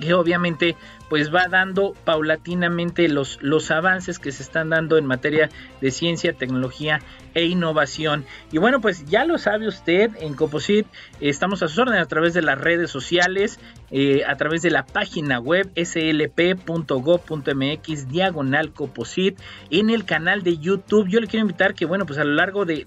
que 0.00 0.14
obviamente 0.14 0.76
pues 1.08 1.32
va 1.32 1.46
dando 1.48 1.94
paulatinamente 2.04 3.08
los, 3.08 3.38
los 3.42 3.70
avances 3.70 4.18
que 4.18 4.32
se 4.32 4.42
están 4.42 4.70
dando 4.70 4.96
en 4.96 5.06
materia 5.06 5.50
de 5.80 5.90
ciencia, 5.90 6.32
tecnología 6.32 7.00
e 7.34 7.44
innovación. 7.44 8.24
Y 8.50 8.58
bueno, 8.58 8.80
pues 8.80 9.04
ya 9.04 9.24
lo 9.24 9.38
sabe 9.38 9.68
usted, 9.68 10.10
en 10.20 10.34
Composite 10.34 10.88
estamos 11.20 11.62
a 11.62 11.68
sus 11.68 11.78
órdenes 11.78 12.02
a 12.02 12.08
través 12.08 12.34
de 12.34 12.42
las 12.42 12.58
redes 12.58 12.90
sociales, 12.90 13.60
eh, 13.94 14.22
a 14.26 14.36
través 14.36 14.62
de 14.62 14.70
la 14.70 14.86
página 14.86 15.38
web 15.38 15.70
slp.gov.mx 15.76 16.08
diagonal 18.08 18.72
coposit 18.72 19.38
en 19.70 19.90
el 19.90 20.06
canal 20.06 20.42
de 20.42 20.56
YouTube. 20.56 21.08
Yo 21.08 21.20
le 21.20 21.26
quiero 21.26 21.42
invitar 21.42 21.74
que, 21.74 21.84
bueno, 21.84 22.06
pues 22.06 22.18
a 22.18 22.24
lo 22.24 22.32
largo 22.32 22.64
de, 22.64 22.86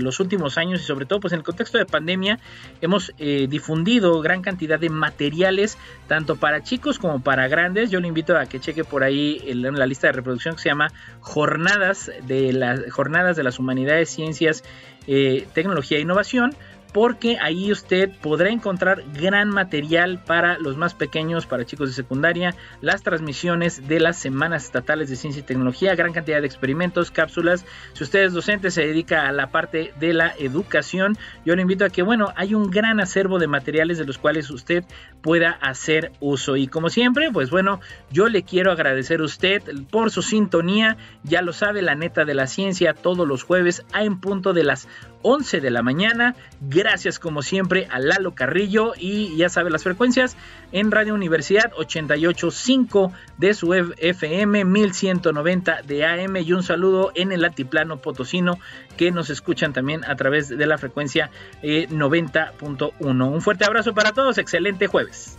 los 0.00 0.18
últimos 0.18 0.58
años 0.58 0.80
y 0.80 0.84
sobre 0.84 1.06
todo 1.06 1.20
pues 1.20 1.32
en 1.32 1.38
el 1.38 1.44
contexto 1.44 1.78
de 1.78 1.86
pandemia 1.86 2.40
hemos 2.80 3.12
eh, 3.18 3.46
difundido 3.48 4.20
gran 4.20 4.42
cantidad 4.42 4.80
de 4.80 4.90
materiales 4.90 5.78
tanto 6.08 6.34
para 6.36 6.62
chicos 6.62 6.98
como 6.98 7.22
para 7.22 7.46
grandes. 7.46 7.92
Yo 7.92 8.00
le 8.00 8.08
invito 8.08 8.36
a 8.36 8.46
que 8.46 8.58
cheque 8.58 8.82
por 8.82 9.04
ahí 9.04 9.40
en 9.46 9.62
la 9.62 9.86
lista 9.86 10.08
de 10.08 10.12
reproducción 10.12 10.56
que 10.56 10.62
se 10.62 10.68
llama 10.68 10.88
Jornadas 11.20 12.10
de 12.26 12.52
las 12.52 12.90
Jornadas 12.90 13.36
de 13.36 13.44
las 13.44 13.60
Humanidades, 13.60 14.10
Ciencias, 14.10 14.64
eh, 15.06 15.46
Tecnología 15.54 15.98
e 15.98 16.00
Innovación 16.00 16.54
porque 16.92 17.38
ahí 17.40 17.72
usted 17.72 18.10
podrá 18.20 18.50
encontrar 18.50 19.02
gran 19.14 19.50
material 19.50 20.22
para 20.24 20.58
los 20.58 20.76
más 20.76 20.94
pequeños, 20.94 21.46
para 21.46 21.64
chicos 21.64 21.88
de 21.88 21.94
secundaria, 21.94 22.54
las 22.80 23.02
transmisiones 23.02 23.88
de 23.88 24.00
las 24.00 24.18
semanas 24.18 24.64
estatales 24.64 25.08
de 25.08 25.16
ciencia 25.16 25.40
y 25.40 25.44
tecnología, 25.44 25.94
gran 25.94 26.12
cantidad 26.12 26.40
de 26.40 26.46
experimentos, 26.46 27.10
cápsulas. 27.10 27.64
Si 27.94 28.04
usted 28.04 28.24
es 28.24 28.32
docente, 28.32 28.70
se 28.70 28.86
dedica 28.86 29.26
a 29.26 29.32
la 29.32 29.50
parte 29.50 29.92
de 29.98 30.12
la 30.12 30.34
educación, 30.38 31.16
yo 31.44 31.56
le 31.56 31.62
invito 31.62 31.84
a 31.84 31.90
que, 31.90 32.02
bueno, 32.02 32.32
hay 32.36 32.54
un 32.54 32.70
gran 32.70 33.00
acervo 33.00 33.38
de 33.38 33.46
materiales 33.46 33.98
de 33.98 34.04
los 34.04 34.18
cuales 34.18 34.50
usted 34.50 34.84
pueda 35.22 35.50
hacer 35.50 36.12
uso. 36.20 36.56
Y 36.56 36.66
como 36.66 36.90
siempre, 36.90 37.30
pues 37.32 37.50
bueno, 37.50 37.80
yo 38.10 38.28
le 38.28 38.42
quiero 38.42 38.72
agradecer 38.72 39.20
a 39.20 39.24
usted 39.24 39.62
por 39.90 40.10
su 40.10 40.22
sintonía. 40.22 40.96
Ya 41.22 41.42
lo 41.42 41.52
sabe, 41.52 41.82
la 41.82 41.94
neta 41.94 42.24
de 42.24 42.34
la 42.34 42.46
ciencia, 42.46 42.94
todos 42.94 43.26
los 43.26 43.42
jueves 43.44 43.84
a 43.92 44.04
en 44.04 44.20
punto 44.20 44.52
de 44.52 44.64
las 44.64 44.88
11 45.22 45.60
de 45.60 45.70
la 45.70 45.82
mañana. 45.82 46.34
Gracias 46.60 47.18
como 47.18 47.42
siempre 47.42 47.88
a 47.90 47.98
Lalo 47.98 48.34
Carrillo 48.34 48.92
y 48.96 49.36
ya 49.36 49.48
sabe 49.48 49.70
las 49.70 49.82
frecuencias 49.82 50.36
en 50.72 50.90
Radio 50.90 51.14
Universidad 51.14 51.72
88.5 51.72 53.12
de 53.38 53.54
su 53.54 53.74
FM 53.74 54.64
1190 54.64 55.82
de 55.82 56.04
AM 56.04 56.36
y 56.36 56.52
un 56.52 56.62
saludo 56.62 57.12
en 57.14 57.32
el 57.32 57.44
altiplano 57.44 57.98
potosino 57.98 58.58
que 58.96 59.10
nos 59.10 59.30
escuchan 59.30 59.72
también 59.72 60.04
a 60.04 60.16
través 60.16 60.48
de 60.48 60.66
la 60.66 60.78
frecuencia 60.78 61.30
90.1. 61.62 62.92
Eh, 63.00 63.28
un 63.28 63.40
fuerte 63.40 63.64
abrazo 63.64 63.94
para 63.94 64.12
todos, 64.12 64.38
excelente 64.38 64.86
jueves. 64.86 65.38